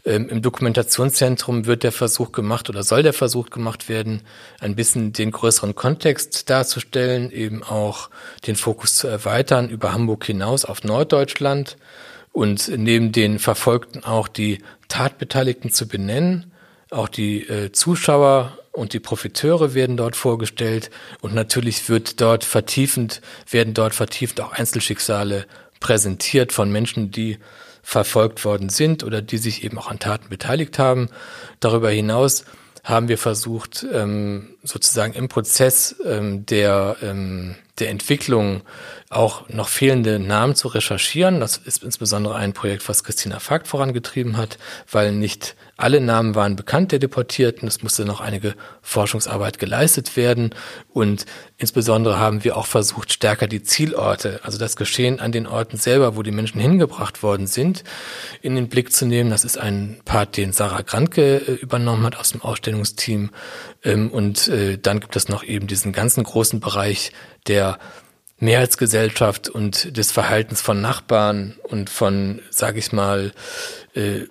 Ähm, 0.05 0.29
Im 0.29 0.41
Dokumentationszentrum 0.41 1.65
wird 1.65 1.83
der 1.83 1.91
Versuch 1.91 2.31
gemacht 2.31 2.69
oder 2.69 2.83
soll 2.83 3.01
der 3.01 3.13
Versuch 3.13 3.49
gemacht 3.49 3.89
werden, 3.89 4.21
ein 4.59 4.75
bisschen 4.75 5.13
den 5.13 5.31
größeren 5.31 5.73
Kontext 5.73 6.49
darzustellen, 6.49 7.31
eben 7.31 7.63
auch 7.63 8.09
den 8.45 8.55
Fokus 8.55 8.93
zu 8.95 9.07
erweitern 9.07 9.69
über 9.69 9.93
Hamburg 9.93 10.25
hinaus 10.25 10.63
auf 10.63 10.83
Norddeutschland 10.83 11.77
und 12.31 12.67
neben 12.77 13.11
den 13.11 13.39
Verfolgten 13.39 14.03
auch 14.03 14.27
die 14.27 14.59
Tatbeteiligten 14.89 15.71
zu 15.71 15.87
benennen. 15.87 16.51
Auch 16.91 17.09
die 17.09 17.41
äh, 17.47 17.71
Zuschauer 17.71 18.59
und 18.71 18.93
die 18.93 18.99
Profiteure 18.99 19.73
werden 19.73 19.97
dort 19.97 20.15
vorgestellt 20.15 20.91
und 21.21 21.33
natürlich 21.33 21.89
wird 21.89 22.21
dort 22.21 22.43
vertiefend, 22.43 23.21
werden 23.49 23.73
dort 23.73 23.95
vertieft 23.95 24.39
auch 24.39 24.51
Einzelschicksale 24.51 25.47
präsentiert 25.79 26.53
von 26.53 26.71
Menschen, 26.71 27.09
die 27.09 27.39
verfolgt 27.85 28.43
worden 28.43 28.69
sind 28.69 29.03
oder 29.03 29.21
die 29.21 29.37
sich 29.37 29.63
eben 29.63 29.77
auch 29.77 29.87
an 29.87 29.99
Taten 29.99 30.27
beteiligt 30.27 30.79
haben. 30.79 31.07
Darüber 31.59 31.91
hinaus 31.91 32.43
haben 32.83 33.07
wir 33.09 33.19
versucht, 33.19 33.85
ähm, 33.93 34.54
sozusagen 34.65 35.13
im 35.13 35.29
Prozess 35.29 35.95
ähm, 36.05 36.45
der, 36.45 36.97
ähm, 37.01 37.55
der 37.79 37.89
Entwicklung 37.89 38.61
auch 39.09 39.47
noch 39.49 39.69
fehlende 39.69 40.19
Namen 40.19 40.55
zu 40.55 40.67
recherchieren. 40.67 41.39
Das 41.39 41.57
ist 41.57 41.83
insbesondere 41.83 42.35
ein 42.35 42.53
Projekt, 42.53 42.87
was 42.89 43.03
Christina 43.03 43.39
Fagt 43.39 43.67
vorangetrieben 43.67 44.35
hat, 44.35 44.57
weil 44.91 45.11
nicht 45.11 45.55
alle 45.77 45.99
Namen 45.99 46.35
waren 46.35 46.55
bekannt 46.55 46.91
der 46.91 46.99
Deportierten. 46.99 47.67
Es 47.67 47.83
musste 47.83 48.05
noch 48.05 48.21
einige 48.21 48.55
Forschungsarbeit 48.81 49.59
geleistet 49.59 50.15
werden. 50.15 50.55
Und 50.91 51.25
insbesondere 51.57 52.17
haben 52.17 52.43
wir 52.43 52.57
auch 52.57 52.65
versucht, 52.65 53.11
stärker 53.11 53.47
die 53.47 53.61
Zielorte, 53.61 54.39
also 54.43 54.57
das 54.57 54.75
Geschehen 54.75 55.19
an 55.19 55.31
den 55.31 55.47
Orten 55.47 55.77
selber, 55.77 56.15
wo 56.15 56.23
die 56.23 56.31
Menschen 56.31 56.61
hingebracht 56.61 57.23
worden 57.23 57.45
sind, 57.45 57.83
in 58.41 58.55
den 58.55 58.69
Blick 58.69 58.93
zu 58.93 59.05
nehmen. 59.05 59.29
Das 59.29 59.43
ist 59.43 59.57
ein 59.57 59.99
Part, 60.05 60.37
den 60.37 60.53
Sarah 60.53 60.81
Grantke 60.81 61.37
äh, 61.37 61.51
übernommen 61.53 62.05
hat 62.05 62.17
aus 62.17 62.31
dem 62.31 62.41
Ausstellungsteam. 62.41 63.31
Ähm, 63.85 64.09
und 64.11 64.47
äh, 64.49 64.77
dann 64.77 64.99
gibt 64.99 65.15
es 65.15 65.29
noch 65.29 65.43
eben 65.43 65.67
diesen 65.67 65.93
ganzen 65.93 66.23
großen 66.23 66.59
Bereich 66.59 67.13
der 67.47 67.79
Mehrheitsgesellschaft 68.39 69.47
und 69.47 69.95
des 69.95 70.11
Verhaltens 70.11 70.61
von 70.61 70.81
Nachbarn 70.81 71.55
und 71.63 71.89
von, 71.89 72.41
sage 72.49 72.79
ich 72.79 72.91
mal, 72.91 73.31
äh, 73.93 74.23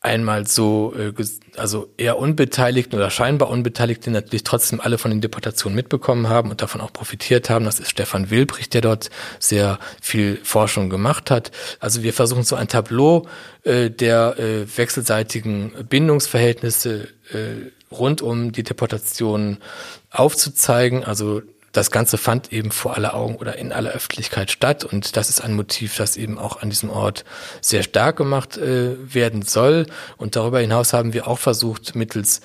einmal 0.00 0.46
so, 0.46 0.94
äh, 0.96 1.12
also 1.56 1.92
eher 1.96 2.18
Unbeteiligten 2.18 2.96
oder 2.96 3.10
scheinbar 3.10 3.50
Unbeteiligten 3.50 4.12
natürlich 4.12 4.44
trotzdem 4.44 4.80
alle 4.80 4.98
von 4.98 5.10
den 5.10 5.20
Deportationen 5.20 5.74
mitbekommen 5.74 6.28
haben 6.28 6.50
und 6.50 6.62
davon 6.62 6.80
auch 6.80 6.92
profitiert 6.92 7.50
haben. 7.50 7.64
Das 7.64 7.80
ist 7.80 7.90
Stefan 7.90 8.30
Wilbricht, 8.30 8.72
der 8.74 8.82
dort 8.82 9.10
sehr 9.40 9.80
viel 10.00 10.38
Forschung 10.44 10.88
gemacht 10.88 11.32
hat. 11.32 11.50
Also 11.80 12.04
wir 12.04 12.12
versuchen 12.12 12.44
so 12.44 12.54
ein 12.54 12.68
Tableau 12.68 13.26
der 13.64 14.36
wechselseitigen 14.76 15.72
Bindungsverhältnisse 15.90 17.08
rund 17.90 18.22
um 18.22 18.52
die 18.52 18.62
Deportation 18.62 19.58
aufzuzeigen. 20.10 21.04
Also 21.04 21.42
das 21.72 21.90
Ganze 21.90 22.18
fand 22.18 22.52
eben 22.52 22.70
vor 22.70 22.96
aller 22.96 23.14
Augen 23.14 23.36
oder 23.36 23.56
in 23.56 23.72
aller 23.72 23.90
Öffentlichkeit 23.90 24.50
statt 24.50 24.84
und 24.84 25.16
das 25.16 25.28
ist 25.28 25.40
ein 25.40 25.54
Motiv, 25.54 25.96
das 25.96 26.16
eben 26.16 26.38
auch 26.38 26.62
an 26.62 26.70
diesem 26.70 26.90
Ort 26.90 27.24
sehr 27.60 27.82
stark 27.82 28.16
gemacht 28.16 28.56
äh, 28.56 28.96
werden 29.14 29.42
soll. 29.42 29.86
Und 30.16 30.34
darüber 30.34 30.60
hinaus 30.60 30.92
haben 30.92 31.12
wir 31.12 31.28
auch 31.28 31.38
versucht, 31.38 31.94
mittels 31.94 32.40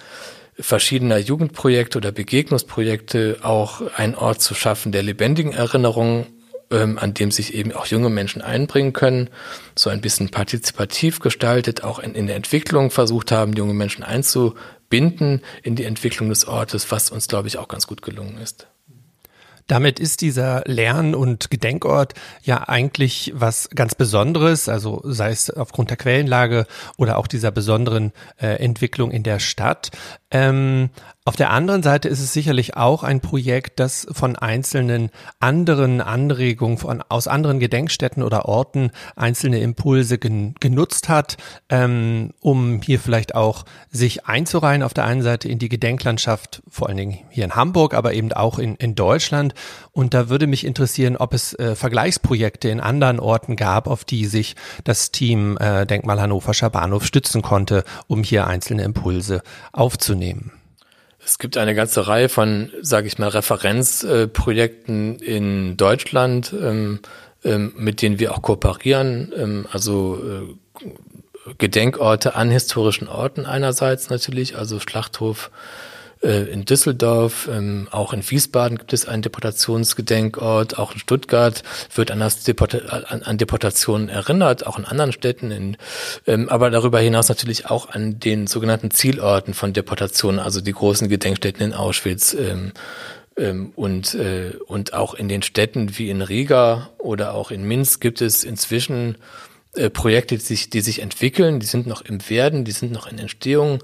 verschiedener 0.59 1.17
Jugendprojekte 1.17 1.97
oder 1.97 2.11
Begegnungsprojekte 2.11 3.39
auch 3.41 3.81
einen 3.95 4.15
Ort 4.15 4.41
zu 4.41 4.53
schaffen 4.53 4.91
der 4.91 5.01
lebendigen 5.01 5.51
Erinnerung, 5.51 6.27
ähm, 6.69 6.99
an 6.99 7.13
dem 7.13 7.31
sich 7.31 7.53
eben 7.55 7.71
auch 7.71 7.87
junge 7.87 8.09
Menschen 8.09 8.41
einbringen 8.41 8.93
können, 8.93 9.29
so 9.75 9.89
ein 9.89 10.01
bisschen 10.01 10.29
partizipativ 10.29 11.19
gestaltet, 11.19 11.83
auch 11.83 11.99
in, 11.99 12.13
in 12.13 12.27
der 12.27 12.35
Entwicklung 12.35 12.91
versucht 12.91 13.31
haben, 13.31 13.53
junge 13.53 13.73
Menschen 13.73 14.03
einzubinden 14.03 14.82
in 14.89 15.75
die 15.75 15.85
Entwicklung 15.85 16.29
des 16.29 16.45
Ortes, 16.47 16.91
was 16.91 17.09
uns, 17.09 17.27
glaube 17.27 17.47
ich, 17.47 17.57
auch 17.57 17.67
ganz 17.67 17.87
gut 17.87 18.01
gelungen 18.01 18.37
ist. 18.37 18.67
Damit 19.67 19.99
ist 19.99 20.21
dieser 20.21 20.61
Lern- 20.65 21.15
und 21.15 21.49
Gedenkort 21.49 22.13
ja 22.43 22.67
eigentlich 22.67 23.31
was 23.33 23.69
ganz 23.69 23.95
Besonderes, 23.95 24.67
also 24.67 25.01
sei 25.05 25.31
es 25.31 25.49
aufgrund 25.49 25.89
der 25.89 25.97
Quellenlage 25.97 26.67
oder 26.97 27.17
auch 27.17 27.27
dieser 27.27 27.51
besonderen 27.51 28.11
äh, 28.41 28.57
Entwicklung 28.57 29.11
in 29.11 29.23
der 29.23 29.39
Stadt. 29.39 29.91
Ähm, 30.33 30.89
auf 31.25 31.37
der 31.37 31.51
anderen 31.51 31.83
Seite 31.83 32.09
ist 32.09 32.19
es 32.19 32.33
sicherlich 32.33 32.75
auch 32.75 33.03
ein 33.03 33.21
Projekt, 33.21 33.79
das 33.79 34.05
von 34.11 34.35
einzelnen 34.35 35.09
anderen 35.39 36.01
Anregungen 36.01 36.77
von, 36.77 37.01
aus 37.07 37.29
anderen 37.29 37.59
Gedenkstätten 37.59 38.23
oder 38.23 38.45
Orten 38.45 38.91
einzelne 39.15 39.59
Impulse 39.59 40.17
gen, 40.17 40.55
genutzt 40.59 41.07
hat, 41.07 41.37
ähm, 41.69 42.31
um 42.41 42.81
hier 42.81 42.99
vielleicht 42.99 43.35
auch 43.35 43.63
sich 43.89 44.25
einzureihen 44.25 44.83
auf 44.83 44.93
der 44.93 45.05
einen 45.05 45.21
Seite 45.21 45.47
in 45.47 45.59
die 45.59 45.69
Gedenklandschaft, 45.69 46.61
vor 46.67 46.89
allen 46.89 46.97
Dingen 46.97 47.19
hier 47.29 47.45
in 47.45 47.55
Hamburg, 47.55 47.93
aber 47.93 48.13
eben 48.13 48.33
auch 48.33 48.59
in, 48.59 48.75
in 48.75 48.95
Deutschland. 48.95 49.53
Und 49.93 50.15
da 50.15 50.27
würde 50.27 50.47
mich 50.47 50.65
interessieren, 50.65 51.15
ob 51.15 51.35
es 51.35 51.53
äh, 51.53 51.75
Vergleichsprojekte 51.75 52.67
in 52.67 52.79
anderen 52.79 53.19
Orten 53.19 53.55
gab, 53.55 53.87
auf 53.87 54.03
die 54.03 54.25
sich 54.25 54.55
das 54.83 55.11
Team 55.11 55.55
äh, 55.59 55.85
Denkmal 55.85 56.19
Hannoverscher 56.19 56.71
Bahnhof 56.71 57.05
stützen 57.05 57.43
konnte, 57.43 57.83
um 58.07 58.23
hier 58.23 58.47
einzelne 58.47 58.83
Impulse 58.83 59.43
aufzunehmen. 59.71 60.51
Es 61.23 61.37
gibt 61.37 61.57
eine 61.57 61.75
ganze 61.75 62.07
Reihe 62.07 62.27
von, 62.27 62.71
sage 62.81 63.07
ich 63.07 63.19
mal, 63.19 63.29
Referenzprojekten 63.29 65.21
äh, 65.21 65.25
in 65.25 65.77
Deutschland, 65.77 66.53
ähm, 66.59 66.99
ähm, 67.43 67.73
mit 67.77 68.01
denen 68.01 68.17
wir 68.19 68.33
auch 68.33 68.41
kooperieren. 68.41 69.31
Ähm, 69.37 69.67
also 69.71 70.17
äh, 70.17 71.53
Gedenkorte 71.59 72.35
an 72.35 72.49
historischen 72.49 73.07
Orten 73.07 73.45
einerseits 73.45 74.09
natürlich, 74.09 74.57
also 74.57 74.79
Schlachthof 74.79 75.51
äh, 76.23 76.43
in 76.43 76.65
Düsseldorf, 76.65 77.49
ähm, 77.51 77.87
auch 77.91 78.13
in 78.13 78.27
Wiesbaden 78.29 78.77
gibt 78.77 78.93
es 78.93 79.07
einen 79.07 79.21
Deportationsgedenkort, 79.21 80.79
auch 80.79 80.93
in 80.93 80.99
Stuttgart 80.99 81.63
wird 81.93 82.11
an, 82.11 82.19
das 82.19 82.43
Deport 82.43 82.75
an, 82.91 83.37
Deportationen 83.37 84.09
erinnert, 84.09 84.65
auch 84.65 84.79
in 84.79 84.85
anderen 84.85 85.11
Städten, 85.11 85.51
in, 85.51 85.77
ähm, 86.25 86.49
aber 86.49 86.69
darüber 86.69 86.99
hinaus 86.99 87.29
natürlich 87.29 87.69
auch 87.69 87.89
an 87.89 88.19
den 88.19 88.47
sogenannten 88.47 88.91
Zielorten 88.91 89.53
von 89.53 89.73
Deportationen, 89.73 90.39
also 90.39 90.61
die 90.61 90.73
großen 90.73 91.09
Gedenkstätten 91.09 91.61
in 91.61 91.73
Auschwitz, 91.73 92.33
ähm, 92.33 92.71
und, 93.75 94.13
äh, 94.13 94.53
und 94.67 94.93
auch 94.93 95.15
in 95.15 95.27
den 95.27 95.41
Städten 95.41 95.97
wie 95.97 96.11
in 96.11 96.21
Riga 96.21 96.91
oder 96.99 97.33
auch 97.33 97.49
in 97.49 97.63
Minsk 97.63 97.99
gibt 97.99 98.21
es 98.21 98.43
inzwischen 98.43 99.17
äh, 99.75 99.89
Projekte, 99.89 100.37
die 100.37 100.41
sich, 100.43 100.69
die 100.69 100.81
sich 100.81 100.99
entwickeln, 100.99 101.59
die 101.59 101.65
sind 101.65 101.87
noch 101.87 102.01
im 102.01 102.29
Werden, 102.29 102.63
die 102.63 102.71
sind 102.71 102.91
noch 102.91 103.07
in 103.07 103.17
Entstehung, 103.17 103.79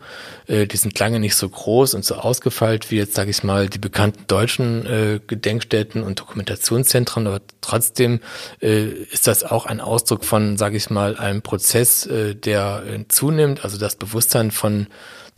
äh, 0.47 0.67
die 0.67 0.78
sind 0.78 0.97
lange 0.99 1.19
nicht 1.19 1.36
so 1.36 1.49
groß 1.49 1.95
und 1.95 2.06
so 2.06 2.15
ausgefeilt 2.15 2.91
wie 2.91 2.97
jetzt, 2.97 3.15
sage 3.15 3.32
ich 3.32 3.43
mal, 3.43 3.67
die 3.67 3.80
bekannten 3.80 4.25
deutschen 4.28 4.86
äh, 4.86 5.19
Gedenkstätten 5.25 6.04
und 6.04 6.19
Dokumentationszentren, 6.19 7.25
aber 7.25 7.41
trotzdem 7.62 8.19
äh, 8.62 8.86
ist 8.86 9.25
das 9.25 9.43
auch 9.43 9.65
ein 9.65 9.82
Ausdruck 9.82 10.25
von, 10.25 10.58
sage 10.58 10.78
ich 10.78 10.91
mal, 10.91 11.17
einem 11.17 11.41
Prozess, 11.41 12.06
äh, 12.06 12.36
der 12.36 12.84
äh, 12.86 13.06
zunimmt, 13.08 13.63
also 13.63 13.78
das 13.80 13.95
Bewusstsein 13.95 14.52
von 14.52 14.88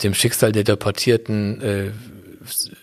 dem 0.02 0.14
Schicksal 0.14 0.52
der 0.52 0.64
Deportierten 0.64 1.60
äh, 1.62 1.90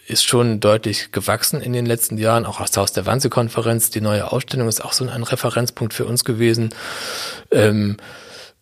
ist 0.08 0.26
schon 0.26 0.60
deutlich 0.60 1.12
gewachsen 1.12 1.62
in 1.62 1.74
den 1.74 1.86
letzten 1.86 2.18
Jahren, 2.18 2.46
auch 2.46 2.60
aus 2.60 2.76
Haus 2.78 2.94
der 2.94 3.06
Wannsee-Konferenz. 3.06 3.90
Die 3.90 4.02
neue 4.02 4.32
Ausstellung 4.32 4.68
ist 4.68 4.84
auch 4.84 4.94
so 4.94 5.08
ein 5.08 5.24
Referenzpunkt 5.24 5.94
für 5.94 6.06
uns 6.06 6.24
gewesen. 6.26 6.70
Ähm, 7.52 7.98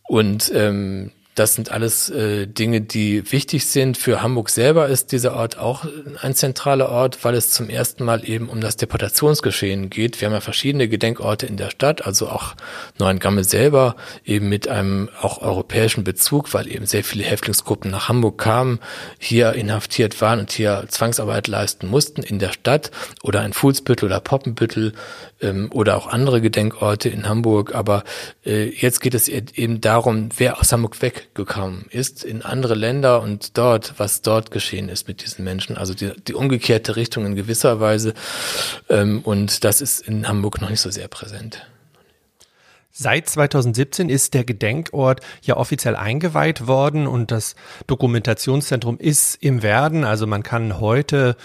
und 0.04 0.52
ähm, 0.54 1.12
das 1.38 1.54
sind 1.54 1.72
alles 1.72 2.10
äh, 2.10 2.48
Dinge, 2.48 2.82
die 2.82 3.32
wichtig 3.32 3.68
sind. 3.68 3.96
Für 3.96 4.24
Hamburg 4.24 4.50
selber 4.50 4.88
ist 4.88 5.12
dieser 5.12 5.36
Ort 5.36 5.60
auch 5.60 5.86
ein 6.22 6.34
zentraler 6.34 6.90
Ort, 6.90 7.24
weil 7.24 7.36
es 7.36 7.52
zum 7.52 7.70
ersten 7.70 8.04
Mal 8.04 8.28
eben 8.28 8.50
um 8.50 8.60
das 8.60 8.76
Deportationsgeschehen 8.78 9.92
geht. 9.92 10.20
Wir 10.20 10.28
haben 10.28 10.34
ja 10.34 10.42
verschiedene 10.42 10.88
Gedenkorte 10.88 11.46
in 11.46 11.56
der 11.56 11.70
Stadt, 11.70 12.04
also 12.04 12.30
auch 12.30 12.56
Neuengamme 12.98 13.44
selber, 13.44 13.96
eben 14.26 14.50
mit 14.50 14.68
einem 14.68 15.10
auch 15.22 15.44
europäischen 15.44 16.04
Bezug, 16.04 16.56
weil 16.56 16.68
eben 16.68 16.88
sehr 16.88 17.04
viele 17.04 17.24
Häftlingsgruppen 17.24 17.92
nach 17.92 18.10
Hamburg 18.10 18.40
kamen, 18.40 18.80
hier 19.20 19.54
inhaftiert 19.54 20.20
waren 20.22 20.40
und 20.40 20.52
hier 20.52 20.86
Zwangsarbeit 20.88 21.48
leisten 21.48 21.88
mussten 21.88 22.24
in 22.24 22.40
der 22.40 22.52
Stadt 22.52 22.90
oder 23.22 23.46
in 23.46 23.54
Fuhlsbüttel 23.54 24.06
oder 24.06 24.22
Poppenbüttel 24.22 24.94
ähm, 25.42 25.70
oder 25.72 25.98
auch 25.98 26.08
andere 26.08 26.42
Gedenkorte 26.42 27.10
in 27.10 27.30
Hamburg. 27.30 27.76
Aber 27.76 28.04
äh, 28.44 28.70
jetzt 28.70 29.02
geht 29.02 29.14
es 29.14 29.28
eben 29.28 29.82
darum, 29.82 30.30
wer 30.36 30.60
aus 30.60 30.72
Hamburg 30.72 30.96
weggekommen 31.38 31.86
ist 31.90 32.24
in 32.24 32.42
andere 32.42 32.76
Länder 32.76 33.22
und 33.22 33.58
dort, 33.58 33.94
was 33.98 34.22
dort 34.22 34.52
geschehen 34.52 34.90
ist 34.90 35.08
mit 35.08 35.24
diesen 35.24 35.44
Menschen. 35.44 35.78
Also 35.78 35.94
die, 35.94 36.12
die 36.28 36.34
umgekehrte 36.34 36.96
Richtung 36.96 37.26
in 37.26 37.36
gewisser 37.36 37.80
Weise. 37.80 38.14
Ähm, 38.90 39.22
und 39.22 39.64
das 39.64 39.82
ist 39.82 40.08
in 40.08 40.28
Hamburg 40.28 40.62
noch 40.62 40.70
nicht 40.70 40.82
so 40.82 40.90
sehr 40.90 41.08
präsent. 41.08 41.66
Seit 42.92 43.30
2017 43.30 44.10
ist 44.10 44.34
der 44.34 44.44
Gedenkort 44.44 45.22
ja 45.44 45.56
offiziell 45.56 45.96
eingeweiht 45.96 46.66
worden 46.66 47.06
und 47.06 47.30
das 47.30 47.56
Dokumentationszentrum 47.86 48.98
ist 48.98 49.36
im 49.36 49.62
Werden. 49.62 50.04
Also 50.04 50.26
man 50.26 50.42
kann 50.42 50.80
heute 50.80 51.36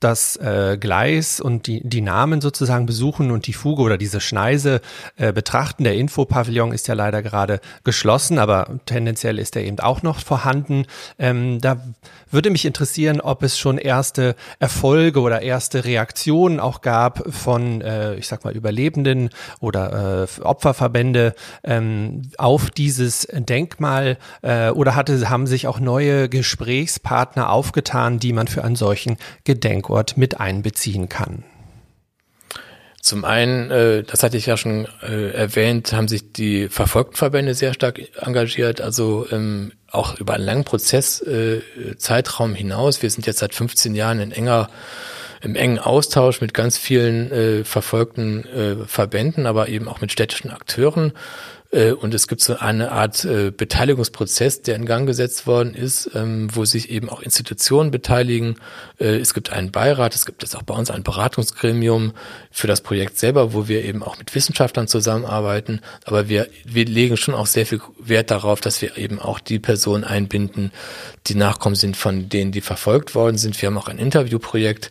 das 0.00 0.36
äh, 0.36 0.76
Gleis 0.78 1.40
und 1.40 1.66
die, 1.66 1.80
die 1.86 2.00
Namen 2.00 2.40
sozusagen 2.40 2.86
besuchen 2.86 3.30
und 3.30 3.46
die 3.46 3.52
Fuge 3.52 3.82
oder 3.82 3.98
diese 3.98 4.20
Schneise 4.20 4.80
äh, 5.16 5.32
betrachten. 5.32 5.84
Der 5.84 5.94
Infopavillon 5.94 6.72
ist 6.72 6.88
ja 6.88 6.94
leider 6.94 7.22
gerade 7.22 7.60
geschlossen, 7.84 8.38
aber 8.38 8.78
tendenziell 8.86 9.38
ist 9.38 9.56
er 9.56 9.64
eben 9.64 9.78
auch 9.80 10.02
noch 10.02 10.20
vorhanden. 10.20 10.86
Ähm, 11.18 11.60
da 11.60 11.82
würde 12.30 12.50
mich 12.50 12.64
interessieren, 12.64 13.20
ob 13.20 13.42
es 13.42 13.58
schon 13.58 13.78
erste 13.78 14.36
Erfolge 14.58 15.20
oder 15.20 15.42
erste 15.42 15.84
Reaktionen 15.84 16.60
auch 16.60 16.80
gab 16.80 17.32
von, 17.32 17.80
äh, 17.80 18.14
ich 18.16 18.28
sag 18.28 18.44
mal, 18.44 18.54
Überlebenden 18.54 19.30
oder 19.60 20.26
äh, 20.38 20.40
Opferverbände 20.42 21.34
ähm, 21.64 22.30
auf 22.36 22.70
dieses 22.70 23.26
Denkmal 23.32 24.18
äh, 24.42 24.70
oder 24.70 24.94
hatte, 24.94 25.28
haben 25.30 25.46
sich 25.46 25.66
auch 25.66 25.80
neue 25.80 26.28
Gesprächspartner 26.28 27.50
aufgetan, 27.50 28.18
die 28.18 28.32
man 28.32 28.46
für 28.46 28.64
einen 28.64 28.76
solchen 28.76 29.16
Gedenkort 29.88 30.16
mit 30.16 30.38
einbeziehen 30.40 31.08
kann? 31.08 31.44
Zum 33.00 33.24
einen, 33.24 33.70
äh, 33.70 34.02
das 34.02 34.22
hatte 34.22 34.36
ich 34.36 34.46
ja 34.46 34.56
schon 34.56 34.86
äh, 35.02 35.30
erwähnt, 35.30 35.92
haben 35.92 36.08
sich 36.08 36.32
die 36.32 36.68
Verfolgtenverbände 36.68 37.54
sehr 37.54 37.72
stark 37.72 38.00
engagiert, 38.20 38.80
also 38.80 39.26
ähm, 39.30 39.72
auch 39.90 40.18
über 40.18 40.34
einen 40.34 40.44
langen 40.44 40.64
Prozesszeitraum 40.64 42.54
äh, 42.54 42.56
hinaus. 42.56 43.00
Wir 43.00 43.08
sind 43.10 43.26
jetzt 43.26 43.38
seit 43.38 43.54
15 43.54 43.94
Jahren 43.94 44.20
in 44.20 44.32
enger 44.32 44.68
im 45.40 45.54
engen 45.54 45.78
Austausch 45.78 46.40
mit 46.40 46.52
ganz 46.52 46.78
vielen 46.78 47.30
äh, 47.30 47.64
verfolgten 47.64 48.44
äh, 48.46 48.74
Verbänden, 48.86 49.46
aber 49.46 49.68
eben 49.68 49.86
auch 49.86 50.00
mit 50.00 50.10
städtischen 50.10 50.50
Akteuren. 50.50 51.12
Äh, 51.70 51.92
und 51.92 52.14
es 52.14 52.28
gibt 52.28 52.40
so 52.40 52.56
eine 52.56 52.92
Art 52.92 53.24
äh, 53.24 53.50
Beteiligungsprozess, 53.50 54.62
der 54.62 54.76
in 54.76 54.86
Gang 54.86 55.06
gesetzt 55.06 55.46
worden 55.46 55.74
ist, 55.74 56.10
ähm, 56.14 56.48
wo 56.54 56.64
sich 56.64 56.90
eben 56.90 57.08
auch 57.08 57.20
Institutionen 57.20 57.90
beteiligen. 57.90 58.56
Äh, 58.98 59.16
es 59.18 59.34
gibt 59.34 59.52
einen 59.52 59.70
Beirat, 59.70 60.14
es 60.14 60.24
gibt 60.24 60.42
jetzt 60.42 60.56
auch 60.56 60.62
bei 60.62 60.74
uns 60.74 60.90
ein 60.90 61.02
Beratungsgremium 61.02 62.12
für 62.50 62.66
das 62.66 62.80
Projekt 62.80 63.18
selber, 63.18 63.52
wo 63.52 63.68
wir 63.68 63.84
eben 63.84 64.02
auch 64.02 64.18
mit 64.18 64.34
Wissenschaftlern 64.34 64.88
zusammenarbeiten. 64.88 65.80
Aber 66.04 66.28
wir, 66.28 66.48
wir 66.64 66.86
legen 66.86 67.16
schon 67.16 67.34
auch 67.34 67.46
sehr 67.46 67.66
viel 67.66 67.80
Wert 67.98 68.30
darauf, 68.30 68.60
dass 68.60 68.80
wir 68.80 68.96
eben 68.96 69.18
auch 69.18 69.38
die 69.40 69.58
Personen 69.58 70.04
einbinden, 70.04 70.72
die 71.26 71.34
Nachkommen 71.34 71.76
sind 71.76 71.96
von 71.96 72.28
denen, 72.28 72.52
die 72.52 72.62
verfolgt 72.62 73.14
worden 73.14 73.36
sind. 73.36 73.60
Wir 73.60 73.66
haben 73.66 73.78
auch 73.78 73.88
ein 73.88 73.98
Interviewprojekt 73.98 74.90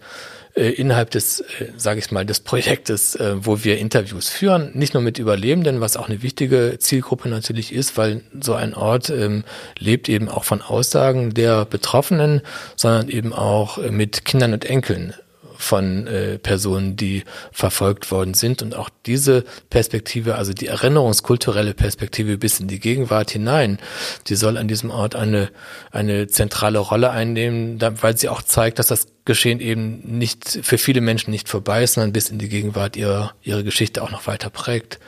äh, 0.58 0.72
innerhalb 0.72 1.12
des, 1.12 1.41
äh, 1.41 1.67
sage 1.78 2.00
ich 2.00 2.12
mal, 2.12 2.26
des 2.26 2.39
Projektes, 2.39 3.15
äh, 3.15 3.36
wo 3.38 3.63
wir 3.63 3.78
Interviews 3.78 4.30
führen, 4.30 4.72
nicht 4.74 4.96
nur 4.96 5.04
mit 5.04 5.20
Überlebenden, 5.20 5.82
was 5.82 5.98
auch 5.98 6.10
eine 6.10 6.24
wichtige 6.24 6.78
Zielgruppe 6.80 7.30
natürlich 7.30 7.72
ist, 7.72 7.96
weil 7.96 8.22
so 8.41 8.56
ein 8.56 8.74
Ort 8.74 9.10
ähm, 9.12 9.43
lebt 9.78 10.10
eben 10.10 10.30
auch 10.30 10.43
von 10.43 10.62
Aussagen 10.62 11.34
der 11.34 11.65
Betroffenen, 11.65 12.41
sondern 12.76 13.10
eben 13.10 13.34
auch 13.34 13.78
mit 13.78 14.26
Kindern 14.26 14.54
und 14.54 14.65
Enkeln 14.65 15.13
von 15.58 16.08
äh, 16.08 16.38
Personen, 16.38 16.96
die 16.96 17.24
verfolgt 17.52 18.12
worden 18.12 18.34
sind. 18.34 18.62
Und 18.62 18.76
auch 18.76 18.89
diese 19.06 19.43
Perspektive, 19.70 20.36
also 20.36 20.54
die 20.54 20.67
erinnerungskulturelle 20.67 21.74
Perspektive 21.74 22.38
bis 22.38 22.60
in 22.60 22.67
die 22.67 22.80
Gegenwart 22.80 23.32
hinein, 23.32 23.80
die 24.28 24.36
soll 24.36 24.58
an 24.58 24.67
diesem 24.67 24.91
Ort 24.91 25.15
eine, 25.15 25.50
eine 25.91 26.28
zentrale 26.28 26.80
Rolle 26.80 27.10
einnehmen, 27.10 27.80
weil 28.02 28.17
sie 28.17 28.30
auch 28.30 28.41
zeigt, 28.41 28.80
dass 28.80 28.88
das 28.88 29.08
Geschehen 29.26 29.60
eben 29.60 30.17
nicht 30.17 30.60
für 30.62 30.78
viele 30.78 31.02
Menschen 31.02 31.32
nicht 31.32 31.50
vorbei 31.50 31.84
ist, 31.84 31.96
sondern 31.96 32.13
bis 32.13 32.30
in 32.30 32.39
die 32.39 32.48
Gegenwart 32.48 32.96
ihre, 32.96 33.32
ihre 33.41 33.65
Geschichte 33.65 34.02
auch 34.02 34.10
noch 34.10 34.26
weiter 34.26 34.50
prägt. 34.50 35.00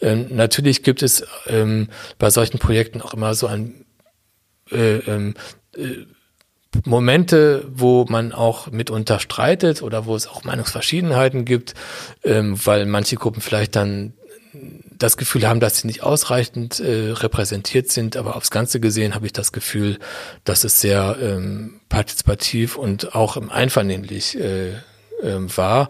Ähm, 0.00 0.28
natürlich 0.30 0.82
gibt 0.82 1.02
es 1.02 1.26
ähm, 1.46 1.88
bei 2.18 2.30
solchen 2.30 2.58
Projekten 2.58 3.02
auch 3.02 3.12
immer 3.12 3.34
so 3.34 3.48
ein 3.48 3.84
äh, 4.70 4.96
ähm, 4.98 5.34
äh, 5.76 6.06
Momente, 6.84 7.66
wo 7.72 8.04
man 8.08 8.32
auch 8.32 8.70
mitunter 8.70 9.18
streitet 9.18 9.82
oder 9.82 10.06
wo 10.06 10.14
es 10.14 10.28
auch 10.28 10.44
Meinungsverschiedenheiten 10.44 11.44
gibt, 11.44 11.74
ähm, 12.22 12.58
weil 12.64 12.86
manche 12.86 13.16
Gruppen 13.16 13.40
vielleicht 13.40 13.76
dann 13.76 14.14
das 14.96 15.16
Gefühl 15.16 15.48
haben, 15.48 15.60
dass 15.60 15.78
sie 15.78 15.86
nicht 15.86 16.02
ausreichend 16.02 16.80
äh, 16.80 17.12
repräsentiert 17.12 17.90
sind, 17.90 18.16
aber 18.16 18.36
aufs 18.36 18.50
Ganze 18.50 18.80
gesehen 18.80 19.14
habe 19.14 19.26
ich 19.26 19.32
das 19.32 19.52
Gefühl, 19.52 19.98
dass 20.44 20.64
es 20.64 20.80
sehr 20.80 21.16
ähm, 21.20 21.80
partizipativ 21.88 22.76
und 22.76 23.14
auch 23.14 23.36
einvernehmlich 23.36 24.38
äh, 24.38 24.72
ähm, 25.22 25.54
war. 25.56 25.88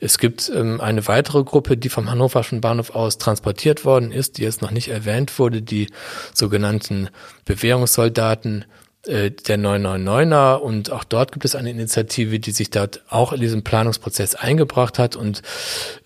Es 0.00 0.18
gibt 0.18 0.50
eine 0.50 1.06
weitere 1.08 1.44
Gruppe, 1.44 1.76
die 1.76 1.88
vom 1.88 2.10
Hannoverschen 2.10 2.60
Bahnhof 2.60 2.94
aus 2.94 3.18
transportiert 3.18 3.84
worden 3.84 4.12
ist, 4.12 4.38
die 4.38 4.42
jetzt 4.42 4.62
noch 4.62 4.70
nicht 4.70 4.88
erwähnt 4.88 5.38
wurde, 5.38 5.62
die 5.62 5.88
sogenannten 6.32 7.08
Bewährungssoldaten 7.44 8.64
äh, 9.06 9.30
der 9.30 9.58
999er 9.58 10.56
und 10.56 10.90
auch 10.90 11.04
dort 11.04 11.32
gibt 11.32 11.44
es 11.44 11.54
eine 11.54 11.70
Initiative, 11.70 12.40
die 12.40 12.50
sich 12.50 12.70
dort 12.70 13.02
auch 13.08 13.32
in 13.32 13.40
diesen 13.40 13.62
Planungsprozess 13.62 14.34
eingebracht 14.34 14.98
hat 14.98 15.16
und 15.16 15.42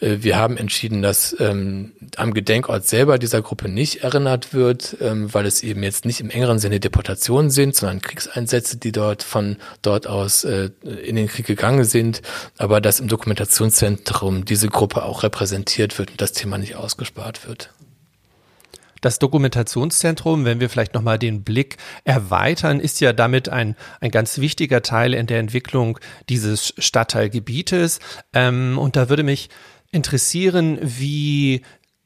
äh, 0.01 0.19
wir 0.21 0.37
haben 0.37 0.57
entschieden, 0.57 1.01
dass 1.01 1.35
ähm, 1.41 1.93
am 2.17 2.35
Gedenkort 2.35 2.87
selber 2.87 3.19
dieser 3.19 3.41
Gruppe 3.41 3.69
nicht 3.69 4.05
erinnert 4.05 4.53
wird, 4.53 4.97
ähm, 5.01 5.33
weil 5.33 5.47
es 5.47 5.63
eben 5.63 5.83
jetzt 5.83 6.05
nicht 6.05 6.21
im 6.21 6.31
engeren 6.31 6.59
Sinne 6.59 6.81
Deportationen 6.81 7.51
sind, 7.51 7.75
sondern 7.75 8.03
Kriegseinsätze, 8.03 8.77
die 8.77 8.93
dort 8.93 9.23
von 9.23 9.57
dort 9.81 10.07
aus 10.07 10.45
äh, 10.45 10.71
in 10.83 11.17
den 11.17 11.29
Krieg 11.29 11.47
gegangen 11.47 11.85
sind, 11.85 12.23
aber 12.59 12.81
dass 12.81 13.01
im 13.01 13.09
Dokumentationszentrum 13.09 14.45
diese 14.45 14.69
Gruppe 14.69 15.05
auch 15.05 15.23
repräsentiert 15.23 15.99
wird 15.99 16.11
und 16.11 16.21
das 16.21 16.33
Thema 16.33 16.59
nicht 16.59 16.77
ausgespart 16.77 17.49
wird. 17.49 17.71
Das 19.03 19.19
Dokumentationszentrum, 19.19 20.45
wenn 20.45 20.61
wir 20.61 20.71
vielleicht 20.71 20.95
nochmal 20.95 21.19
den 21.19 21.43
Blick 21.43 21.77
erweitern, 22.05 22.81
ist 22.81 23.01
ja 23.01 23.13
damit 23.13 23.49
ein, 23.49 23.77
ein 24.01 24.13
ganz 24.13 24.39
wichtiger 24.39 24.81
Teil 24.81 25.13
in 25.13 25.27
der 25.27 25.41
Entwicklung 25.41 25.99
dieses 26.29 26.73
Stadtteilgebietes. 26.79 27.99
Ähm, 28.33 28.79
und 28.79 28.95
da 28.97 29.09
würde 29.09 29.25
mich 29.25 29.51
interessieren, 29.91 30.79
wie 30.81 31.63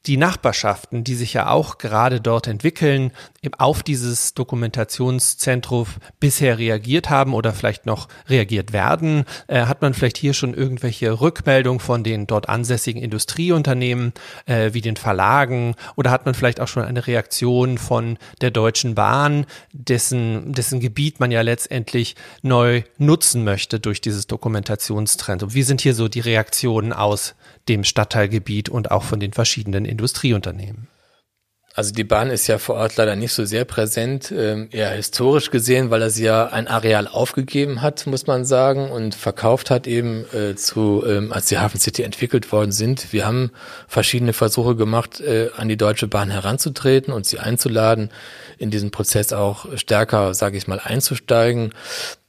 die 0.06 0.16
Nachbarschaften, 0.16 1.04
die 1.04 1.14
sich 1.14 1.35
ja 1.35 1.50
auch 1.50 1.78
gerade 1.78 2.20
dort 2.20 2.46
entwickeln, 2.46 3.12
auf 3.59 3.82
dieses 3.82 4.35
Dokumentationszentrum 4.35 5.87
bisher 6.20 6.59
reagiert 6.59 7.11
haben 7.11 7.35
oder 7.35 7.52
vielleicht 7.52 7.87
noch 7.87 8.09
reagiert 8.28 8.72
werden? 8.72 9.24
Äh, 9.46 9.66
hat 9.66 9.82
man 9.82 9.94
vielleicht 9.94 10.18
hier 10.18 10.35
schon 10.35 10.54
irgendwelche 10.54 11.20
Rückmeldungen 11.20 11.80
von 11.80 12.04
den 12.04 12.26
dort 12.26 12.48
ansässigen 12.48 13.02
Industrieunternehmen 13.02 14.12
äh, 14.46 14.72
wie 14.72 14.80
den 14.80 14.96
Verlagen 14.96 15.74
oder 15.96 16.11
hat 16.11 16.26
man 16.26 16.35
vielleicht 16.35 16.61
auch 16.61 16.68
schon 16.68 16.85
eine 16.85 17.06
Reaktion 17.06 17.78
von 17.78 18.18
der 18.40 18.50
Deutschen 18.50 18.94
Bahn, 18.94 19.46
dessen, 19.72 20.52
dessen 20.52 20.80
Gebiet 20.80 21.20
man 21.20 21.30
ja 21.30 21.42
letztendlich 21.42 22.16
neu 22.42 22.82
nutzen 22.98 23.44
möchte 23.44 23.80
durch 23.80 24.00
dieses 24.00 24.26
Dokumentationszentrum? 24.26 25.54
Wie 25.54 25.62
sind 25.62 25.80
hier 25.80 25.94
so 25.94 26.09
die 26.09 26.20
Reaktionen 26.20 26.92
aus 26.92 27.35
dem 27.68 27.85
Stadtteilgebiet 27.85 28.68
und 28.68 28.90
auch 28.90 29.02
von 29.02 29.20
den 29.20 29.32
verschiedenen 29.32 29.85
Industrieunternehmen? 29.85 30.88
Also 31.77 31.93
die 31.93 32.05
Bahn 32.05 32.31
ist 32.31 32.47
ja 32.47 32.57
vor 32.57 32.77
Ort 32.77 32.97
leider 32.97 33.17
nicht 33.17 33.35
so 33.35 33.45
sehr 33.45 33.67
präsent, 33.67 34.33
ähm, 34.35 34.69
eher 34.73 34.89
historisch 34.93 35.51
gesehen, 35.51 35.91
weil 35.91 36.01
er 36.01 36.09
sie 36.09 36.25
ja 36.25 36.47
ein 36.47 36.69
Areal 36.69 37.07
aufgegeben 37.07 37.83
hat, 37.83 38.07
muss 38.07 38.27
man 38.27 38.47
sagen, 38.47 38.91
und 38.91 39.15
verkauft 39.15 39.71
hat 39.71 39.87
eben 39.87 40.25
äh, 40.33 40.57
zu, 40.57 41.05
ähm, 41.07 41.35
als 41.35 41.47
die 41.47 41.59
Hafen 41.59 41.79
City 41.79 42.03
entwickelt 42.03 42.51
worden 42.51 42.73
sind. 42.73 43.12
Wir 43.12 43.27
haben 43.27 43.51
verschiedene 43.89 44.33
Versuche 44.33 44.75
gemacht, 44.75 45.21
äh, 45.21 45.51
an 45.55 45.69
die 45.69 45.77
Deutsche 45.77 46.09
Bahn 46.09 46.31
heranzutreten 46.31 47.12
und 47.12 47.27
sie 47.27 47.41
einzuladen, 47.41 48.11
in 48.57 48.71
diesen 48.71 48.91
Prozess 48.91 49.35
auch 49.35 49.67
stärker, 49.77 50.33
sage 50.33 50.57
ich 50.57 50.67
mal, 50.67 50.81
einzusteigen. 50.83 51.75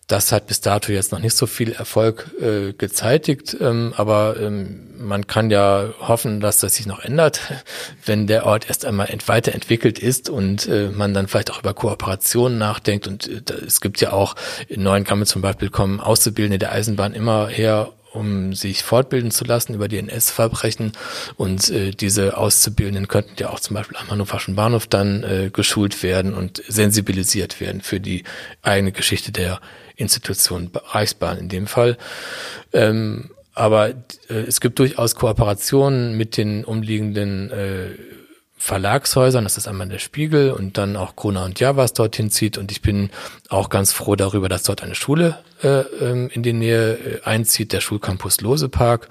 Das 0.07 0.31
hat 0.31 0.47
bis 0.47 0.61
dato 0.61 0.93
jetzt 0.93 1.11
noch 1.11 1.19
nicht 1.19 1.35
so 1.35 1.47
viel 1.47 1.73
Erfolg 1.73 2.31
äh, 2.41 2.71
gezeitigt, 2.71 3.57
ähm, 3.59 3.93
aber 3.97 4.37
ähm, 4.39 4.87
man 4.97 5.27
kann 5.27 5.51
ja 5.51 5.89
hoffen, 5.99 6.39
dass 6.39 6.59
das 6.59 6.75
sich 6.75 6.85
noch 6.85 6.99
ändert, 6.99 7.41
wenn 8.05 8.25
der 8.25 8.45
Ort 8.45 8.69
erst 8.69 8.85
einmal 8.85 9.09
ent 9.09 9.27
weiterentwickelt 9.27 9.99
ist 9.99 10.29
und 10.29 10.65
äh, 10.67 10.89
man 10.89 11.13
dann 11.13 11.27
vielleicht 11.27 11.51
auch 11.51 11.59
über 11.59 11.73
Kooperationen 11.73 12.57
nachdenkt. 12.57 13.07
Und 13.07 13.27
äh, 13.27 13.53
es 13.65 13.81
gibt 13.81 13.99
ja 13.99 14.13
auch 14.13 14.35
in 14.69 14.81
Neuen 14.81 15.03
Kammern 15.03 15.27
zum 15.27 15.41
Beispiel 15.41 15.69
kommen 15.69 15.99
Auszubildende 15.99 16.57
der 16.57 16.71
Eisenbahn 16.71 17.13
immer 17.13 17.47
her 17.47 17.91
um 18.13 18.55
sich 18.55 18.81
fortbilden 18.83 19.29
zu 19.29 19.45
lassen 19.45 19.75
über 19.75 19.87
die 19.87 19.97
NS-Verbrechen. 19.97 20.93
Und 21.35 21.69
äh, 21.69 21.91
diese 21.91 22.37
Auszubildenden 22.37 23.07
könnten 23.07 23.33
ja 23.37 23.49
auch 23.49 23.59
zum 23.59 23.75
Beispiel 23.75 23.97
am 23.97 24.09
Hannoverschen 24.09 24.55
Bahnhof 24.55 24.87
dann 24.87 25.23
äh, 25.23 25.49
geschult 25.51 26.01
werden 26.01 26.33
und 26.33 26.63
sensibilisiert 26.67 27.61
werden 27.61 27.81
für 27.81 27.99
die 27.99 28.23
eigene 28.63 28.91
Geschichte 28.91 29.31
der 29.31 29.59
Institution 29.97 30.71
Reichsbahn 30.73 31.37
in 31.37 31.49
dem 31.49 31.67
Fall. 31.67 31.97
Ähm, 32.71 33.31
aber 33.53 33.89
äh, 33.89 33.93
es 34.47 34.61
gibt 34.61 34.79
durchaus 34.79 35.15
Kooperationen 35.15 36.15
mit 36.15 36.37
den 36.37 36.63
umliegenden 36.63 37.51
äh, 37.51 37.89
Verlagshäusern, 38.67 39.45
das 39.45 39.55
ist 39.55 39.65
einmal 39.69 39.87
der 39.87 39.97
Spiegel 39.97 40.51
und 40.51 40.77
dann 40.77 40.97
auch 40.97 41.15
Krona 41.15 41.45
und 41.45 41.57
Ja, 41.61 41.77
was 41.77 41.93
dorthin 41.93 42.29
zieht. 42.29 42.57
Und 42.57 42.69
ich 42.69 42.81
bin 42.81 43.11
auch 43.47 43.69
ganz 43.69 43.93
froh 43.93 44.17
darüber, 44.17 44.49
dass 44.49 44.63
dort 44.63 44.83
eine 44.83 44.93
Schule 44.93 45.39
äh, 45.63 45.83
ähm, 46.01 46.29
in 46.33 46.43
die 46.43 46.51
Nähe 46.51 46.95
äh, 46.95 47.21
einzieht, 47.23 47.71
der 47.71 47.79
Schulcampus 47.79 48.41
Losepark, 48.41 49.07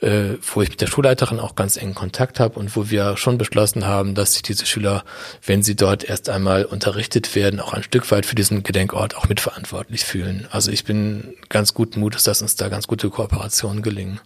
äh, 0.00 0.38
wo 0.40 0.62
ich 0.62 0.70
mit 0.70 0.80
der 0.80 0.86
Schulleiterin 0.86 1.38
auch 1.38 1.54
ganz 1.54 1.76
engen 1.76 1.94
Kontakt 1.94 2.40
habe 2.40 2.58
und 2.58 2.74
wo 2.76 2.88
wir 2.88 3.18
schon 3.18 3.36
beschlossen 3.36 3.84
haben, 3.86 4.14
dass 4.14 4.32
sich 4.32 4.42
diese 4.42 4.64
Schüler, 4.64 5.04
wenn 5.44 5.62
sie 5.62 5.76
dort 5.76 6.02
erst 6.04 6.30
einmal 6.30 6.64
unterrichtet 6.64 7.34
werden, 7.34 7.60
auch 7.60 7.74
ein 7.74 7.82
Stück 7.82 8.10
weit 8.10 8.24
für 8.24 8.36
diesen 8.36 8.62
Gedenkort 8.62 9.18
auch 9.18 9.28
mitverantwortlich 9.28 10.06
fühlen. 10.06 10.48
Also 10.50 10.70
ich 10.70 10.84
bin 10.84 11.34
ganz 11.50 11.74
guten 11.74 12.00
Mutes, 12.00 12.22
dass 12.22 12.40
uns 12.40 12.56
da 12.56 12.70
ganz 12.70 12.86
gute 12.86 13.10
Kooperationen 13.10 13.82
gelingen. 13.82 14.18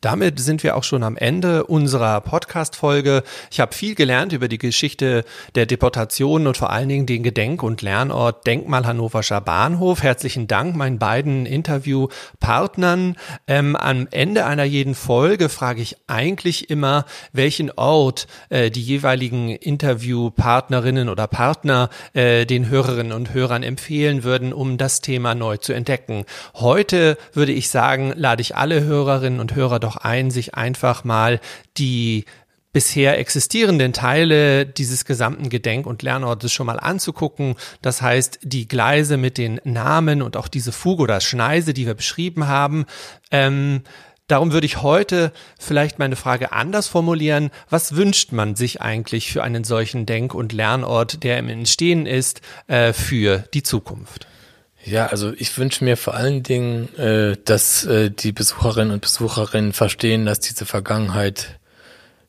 Damit 0.00 0.40
sind 0.40 0.62
wir 0.62 0.78
auch 0.78 0.84
schon 0.84 1.02
am 1.02 1.18
Ende 1.18 1.64
unserer 1.64 2.22
Podcast-Folge. 2.22 3.22
Ich 3.50 3.60
habe 3.60 3.74
viel 3.74 3.94
gelernt 3.94 4.32
über 4.32 4.48
die 4.48 4.56
Geschichte 4.56 5.26
der 5.54 5.66
Deportation 5.66 6.46
und 6.46 6.56
vor 6.56 6.70
allen 6.70 6.88
Dingen 6.88 7.04
den 7.04 7.22
Gedenk- 7.22 7.62
und 7.62 7.82
Lernort 7.82 8.46
Denkmal 8.46 8.86
Hannoverscher 8.86 9.42
Bahnhof. 9.42 10.02
Herzlichen 10.02 10.46
Dank 10.46 10.74
meinen 10.74 10.98
beiden 10.98 11.44
Interviewpartnern. 11.44 13.16
Ähm, 13.46 13.76
am 13.76 14.08
Ende 14.10 14.46
einer 14.46 14.64
jeden 14.64 14.94
Folge 14.94 15.50
frage 15.50 15.82
ich 15.82 15.98
eigentlich 16.06 16.70
immer, 16.70 17.04
welchen 17.34 17.70
Ort 17.70 18.26
äh, 18.48 18.70
die 18.70 18.82
jeweiligen 18.82 19.50
Interviewpartnerinnen 19.50 21.10
oder 21.10 21.26
Partner 21.26 21.90
äh, 22.14 22.46
den 22.46 22.70
Hörerinnen 22.70 23.12
und 23.12 23.34
Hörern 23.34 23.62
empfehlen 23.62 24.24
würden, 24.24 24.54
um 24.54 24.78
das 24.78 25.02
Thema 25.02 25.34
neu 25.34 25.58
zu 25.58 25.74
entdecken. 25.74 26.24
Heute 26.54 27.18
würde 27.34 27.52
ich 27.52 27.68
sagen, 27.68 28.14
lade 28.16 28.40
ich 28.40 28.56
alle 28.56 28.82
Hörerinnen 28.82 29.40
und 29.40 29.54
Hörer 29.54 29.78
doch 29.78 29.89
doch 29.90 29.96
ein, 29.96 30.30
sich 30.30 30.54
einfach 30.54 31.04
mal 31.04 31.40
die 31.76 32.24
bisher 32.72 33.18
existierenden 33.18 33.92
Teile 33.92 34.64
dieses 34.64 35.04
gesamten 35.04 35.48
Gedenk- 35.48 35.86
und 35.86 36.02
Lernortes 36.02 36.52
schon 36.52 36.66
mal 36.66 36.78
anzugucken. 36.78 37.56
Das 37.82 38.00
heißt, 38.00 38.40
die 38.42 38.68
Gleise 38.68 39.16
mit 39.16 39.38
den 39.38 39.60
Namen 39.64 40.22
und 40.22 40.36
auch 40.36 40.46
diese 40.46 40.70
Fuge 40.70 41.02
oder 41.02 41.20
Schneise, 41.20 41.74
die 41.74 41.86
wir 41.86 41.94
beschrieben 41.94 42.46
haben. 42.46 42.86
Ähm, 43.32 43.82
darum 44.28 44.52
würde 44.52 44.66
ich 44.66 44.82
heute 44.82 45.32
vielleicht 45.58 45.98
meine 45.98 46.14
Frage 46.14 46.52
anders 46.52 46.86
formulieren. 46.86 47.50
Was 47.68 47.96
wünscht 47.96 48.30
man 48.30 48.54
sich 48.54 48.80
eigentlich 48.80 49.32
für 49.32 49.42
einen 49.42 49.64
solchen 49.64 50.06
Denk- 50.06 50.34
und 50.34 50.52
Lernort, 50.52 51.24
der 51.24 51.38
im 51.38 51.48
Entstehen 51.48 52.06
ist, 52.06 52.40
äh, 52.68 52.92
für 52.92 53.38
die 53.52 53.64
Zukunft? 53.64 54.28
Ja, 54.84 55.06
also 55.06 55.32
ich 55.36 55.56
wünsche 55.58 55.84
mir 55.84 55.96
vor 55.96 56.14
allen 56.14 56.42
Dingen, 56.42 56.94
äh, 56.96 57.36
dass 57.44 57.84
äh, 57.84 58.10
die 58.10 58.32
Besucherinnen 58.32 58.94
und 58.94 59.02
Besucherinnen 59.02 59.72
verstehen, 59.72 60.24
dass 60.24 60.40
diese 60.40 60.64
Vergangenheit 60.64 61.58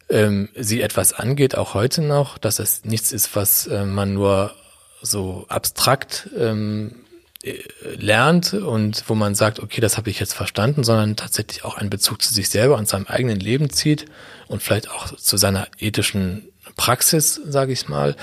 ähm, 0.09 0.49
sie 0.55 0.81
etwas 0.81 1.13
angeht, 1.13 1.55
auch 1.55 1.73
heute 1.73 2.01
noch, 2.01 2.37
dass 2.37 2.59
es 2.59 2.83
nichts 2.83 3.13
ist, 3.13 3.35
was 3.35 3.67
äh, 3.67 3.85
man 3.85 4.13
nur 4.13 4.53
so 5.01 5.45
abstrakt 5.47 6.29
ähm, 6.37 7.05
äh, 7.43 7.57
lernt 7.95 8.53
und 8.53 9.05
wo 9.07 9.15
man 9.15 9.33
sagt, 9.33 9.59
okay, 9.59 9.79
das 9.79 9.97
habe 9.97 10.09
ich 10.09 10.19
jetzt 10.19 10.33
verstanden, 10.33 10.83
sondern 10.83 11.15
tatsächlich 11.15 11.63
auch 11.63 11.77
einen 11.77 11.89
Bezug 11.89 12.21
zu 12.21 12.33
sich 12.33 12.49
selber 12.49 12.77
und 12.77 12.87
seinem 12.87 13.07
eigenen 13.07 13.39
Leben 13.39 13.69
zieht 13.69 14.05
und 14.47 14.61
vielleicht 14.61 14.91
auch 14.91 15.15
zu 15.15 15.37
seiner 15.37 15.67
ethischen 15.79 16.49
Praxis, 16.75 17.39
sage 17.47 17.71
ich 17.71 17.87
mal. 17.87 18.15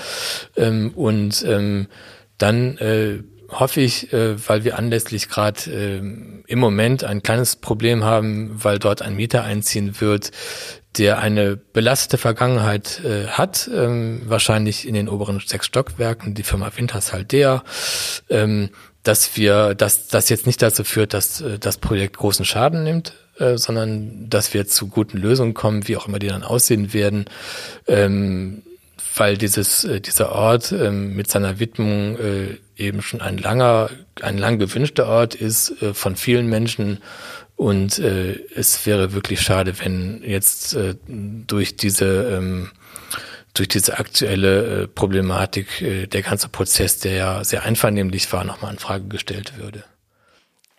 Ähm, 0.55 0.91
und 0.95 1.43
ähm, 1.45 1.87
dann 2.37 2.77
äh, 2.77 3.23
hoffe 3.51 3.81
ich, 3.81 4.13
äh, 4.13 4.35
weil 4.47 4.63
wir 4.63 4.77
anlässlich 4.77 5.29
gerade 5.29 5.71
äh, 5.71 5.97
im 5.97 6.59
Moment 6.59 7.03
ein 7.03 7.23
kleines 7.23 7.55
Problem 7.55 8.03
haben, 8.03 8.63
weil 8.63 8.79
dort 8.79 9.01
ein 9.01 9.15
Mieter 9.15 9.43
einziehen 9.43 9.99
wird, 9.99 10.31
der 10.97 11.19
eine 11.19 11.55
belastete 11.55 12.17
Vergangenheit 12.17 13.01
äh, 13.03 13.27
hat, 13.27 13.69
ähm, 13.73 14.21
wahrscheinlich 14.25 14.87
in 14.87 14.95
den 14.95 15.07
oberen 15.07 15.39
sechs 15.39 15.67
Stockwerken, 15.67 16.33
die 16.33 16.43
Firma 16.43 16.71
Wintershaldea, 16.75 17.63
ähm, 18.29 18.69
dass 19.03 19.37
wir, 19.37 19.75
dass 19.75 20.07
das 20.07 20.29
jetzt 20.29 20.47
nicht 20.47 20.61
dazu 20.61 20.83
führt, 20.83 21.13
dass 21.13 21.41
äh, 21.41 21.59
das 21.59 21.77
Projekt 21.77 22.17
großen 22.17 22.43
Schaden 22.43 22.83
nimmt, 22.83 23.13
äh, 23.37 23.57
sondern 23.57 24.29
dass 24.29 24.53
wir 24.53 24.67
zu 24.67 24.87
guten 24.87 25.17
Lösungen 25.17 25.53
kommen, 25.53 25.87
wie 25.87 25.95
auch 25.95 26.07
immer 26.07 26.19
die 26.19 26.27
dann 26.27 26.43
aussehen 26.43 26.93
werden. 26.93 27.25
Ähm, 27.87 28.63
weil 29.19 29.37
dieses, 29.37 29.83
äh, 29.83 29.99
dieser 30.01 30.31
Ort 30.31 30.71
ähm, 30.71 31.15
mit 31.15 31.29
seiner 31.29 31.59
Widmung 31.59 32.17
äh, 32.17 32.57
eben 32.77 33.01
schon 33.01 33.21
ein 33.21 33.37
langer, 33.37 33.89
ein 34.21 34.37
lang 34.37 34.59
gewünschter 34.59 35.07
Ort 35.07 35.35
ist 35.35 35.81
äh, 35.81 35.93
von 35.93 36.15
vielen 36.15 36.47
Menschen. 36.47 36.99
Und 37.55 37.99
äh, 37.99 38.39
es 38.55 38.85
wäre 38.85 39.13
wirklich 39.13 39.41
schade, 39.41 39.73
wenn 39.79 40.23
jetzt 40.23 40.75
äh, 40.75 40.95
durch 41.05 41.75
diese 41.75 42.37
ähm, 42.37 42.71
durch 43.53 43.67
diese 43.67 43.97
aktuelle 43.99 44.87
Problematik 44.87 45.81
äh, 45.81 46.07
der 46.07 46.21
ganze 46.21 46.47
Prozess, 46.47 46.99
der 46.99 47.13
ja 47.13 47.43
sehr 47.43 47.63
einvernehmlich 47.63 48.31
war, 48.31 48.45
nochmal 48.45 48.71
in 48.71 48.79
Frage 48.79 49.05
gestellt 49.05 49.57
würde. 49.57 49.83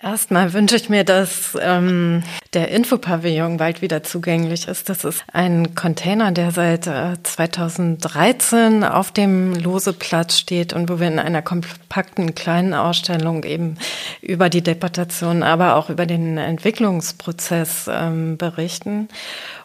Erstmal 0.02 0.54
wünsche 0.54 0.76
ich 0.76 0.88
mir, 0.88 1.04
dass 1.04 1.58
ähm, 1.60 2.22
der 2.54 2.70
Infopavillon 2.70 3.58
bald 3.58 3.82
wieder 3.82 4.02
zugänglich 4.02 4.66
ist. 4.66 4.88
Das 4.88 5.04
ist 5.04 5.22
ein 5.30 5.74
Container, 5.74 6.32
der 6.32 6.52
seit 6.52 6.86
äh, 6.86 7.22
2013 7.22 8.82
auf 8.82 9.12
dem 9.12 9.54
Loseplatz 9.54 10.38
steht 10.38 10.72
und 10.72 10.88
wo 10.88 11.00
wir 11.00 11.08
in 11.08 11.18
einer 11.18 11.42
kompakten 11.42 12.34
kleinen 12.34 12.72
Ausstellung 12.72 13.44
eben 13.44 13.76
über 14.22 14.48
die 14.48 14.62
Deportation, 14.62 15.42
aber 15.42 15.76
auch 15.76 15.90
über 15.90 16.06
den 16.06 16.38
Entwicklungsprozess 16.38 17.90
ähm, 17.92 18.38
berichten. 18.38 19.08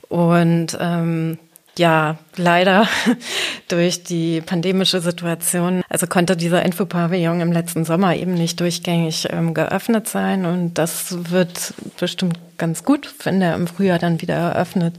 Und 0.10 0.78
ähm, 0.82 1.40
ja, 1.78 2.18
leider 2.36 2.88
durch 3.68 4.04
die 4.04 4.42
pandemische 4.42 5.02
Situation, 5.02 5.84
also 5.90 6.08
konnte 6.08 6.38
dieser 6.38 6.64
Infopavillon 6.64 7.42
im 7.42 7.52
letzten 7.52 7.86
Sommer 7.86 8.16
eben 8.16 8.34
nicht 8.34 8.60
durchgängig 8.60 9.28
ähm, 9.32 9.54
geöffnet 9.54 10.08
sein 10.08 10.46
und 10.46 10.76
das 10.76 11.30
wird 11.32 11.74
bestimmt 12.00 12.40
ganz 12.58 12.84
gut, 12.84 13.14
wenn 13.24 13.40
der 13.40 13.56
im 13.56 13.68
Frühjahr 13.68 14.00
dann 14.00 14.22
wieder 14.22 14.36
eröffnet 14.36 14.96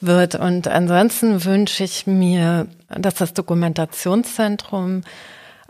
wird. 0.00 0.34
Und 0.34 0.66
ansonsten 0.66 1.44
wünsche 1.44 1.84
ich 1.84 2.06
mir, 2.06 2.66
dass 2.88 3.14
das 3.14 3.34
Dokumentationszentrum 3.34 5.02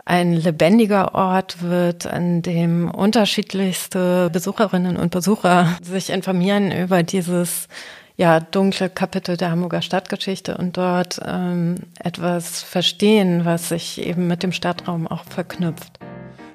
ein 0.05 0.33
lebendiger 0.33 1.13
Ort 1.13 1.61
wird, 1.61 2.07
an 2.07 2.41
dem 2.41 2.89
unterschiedlichste 2.89 4.31
Besucherinnen 4.31 4.97
und 4.97 5.11
Besucher 5.11 5.77
sich 5.83 6.09
informieren 6.09 6.71
über 6.71 7.03
dieses 7.03 7.67
ja, 8.19 8.41
dunkle 8.41 8.89
Kapitel 8.89 9.37
der 9.37 9.49
Hamburger 9.49 9.81
Stadtgeschichte 9.81 10.57
und 10.57 10.75
dort 10.75 11.21
ähm, 11.25 11.75
etwas 12.03 12.61
verstehen, 12.61 13.45
was 13.45 13.69
sich 13.69 14.05
eben 14.05 14.27
mit 14.27 14.43
dem 14.43 14.51
Stadtraum 14.51 15.07
auch 15.07 15.23
verknüpft. 15.23 15.99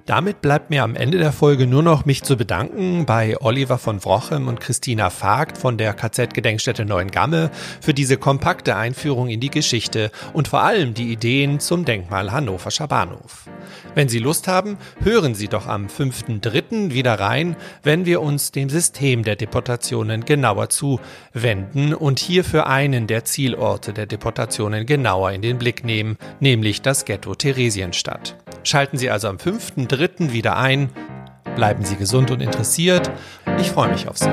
Damit 0.07 0.43
bleibt 0.43 0.69
mir 0.69 0.83
am 0.83 0.97
Ende 0.97 1.17
der 1.17 1.33
Folge 1.33 1.67
nur 1.67 1.83
noch 1.83 2.05
mich 2.05 2.23
zu 2.23 2.37
bedanken 2.37 3.07
bei 3.07 3.41
Oliver 3.41 3.79
von 3.79 4.05
Wrochem 4.05 4.49
und 4.49 4.61
Christina 4.61 5.09
Vogt 5.09 5.57
von 5.57 5.79
der 5.79 5.95
KZ-Gedenkstätte 5.95 6.85
Neuengamme 6.85 7.51
für 7.81 7.95
diese 7.95 8.19
kompakte 8.19 8.77
Einführung 8.77 9.29
in 9.31 9.41
die 9.41 9.49
Geschichte 9.49 10.11
und 10.35 10.47
vor 10.47 10.61
allem 10.61 10.93
die 10.93 11.11
Ideen 11.11 11.59
zum 11.59 11.87
Denkmal 11.87 12.33
Hannoverscher 12.33 12.87
Bahnhof. 12.87 13.49
Wenn 13.95 14.11
Sie 14.11 14.19
Lust 14.19 14.47
haben, 14.47 14.77
hören 15.03 15.35
Sie 15.35 15.49
doch 15.49 15.67
am 15.67 15.87
5.3. 15.87 16.93
wieder 16.93 17.19
rein, 17.19 17.57
wenn 17.83 18.05
wir 18.05 18.21
uns 18.21 18.53
dem 18.53 18.69
System 18.69 19.23
der 19.23 19.37
Deportationen 19.37 20.27
genauer 20.27 20.69
zuwenden 20.69 21.95
und 21.95 22.19
hierfür 22.19 22.67
einen 22.67 23.07
der 23.07 23.25
Zielorte 23.25 23.95
der 23.95 24.05
Deportationen 24.05 24.85
genauer 24.85 25.33
in 25.33 25.41
den 25.41 25.59
Blick 25.59 25.83
nehmen, 25.83 26.19
nämlich 26.41 26.83
das 26.83 27.07
Ghetto 27.07 27.35
Theresienstadt. 27.35 28.37
Schalten 28.65 28.97
Sie 28.97 29.11
also 29.11 29.29
am 29.29 29.37
5.3. 29.37 30.33
wieder 30.33 30.57
ein. 30.57 30.91
Bleiben 31.55 31.85
Sie 31.85 31.97
gesund 31.97 32.31
und 32.31 32.41
interessiert. 32.41 33.11
Ich 33.61 33.71
freue 33.71 33.91
mich 33.91 34.09
auf 34.09 34.17
Sie. 34.17 34.33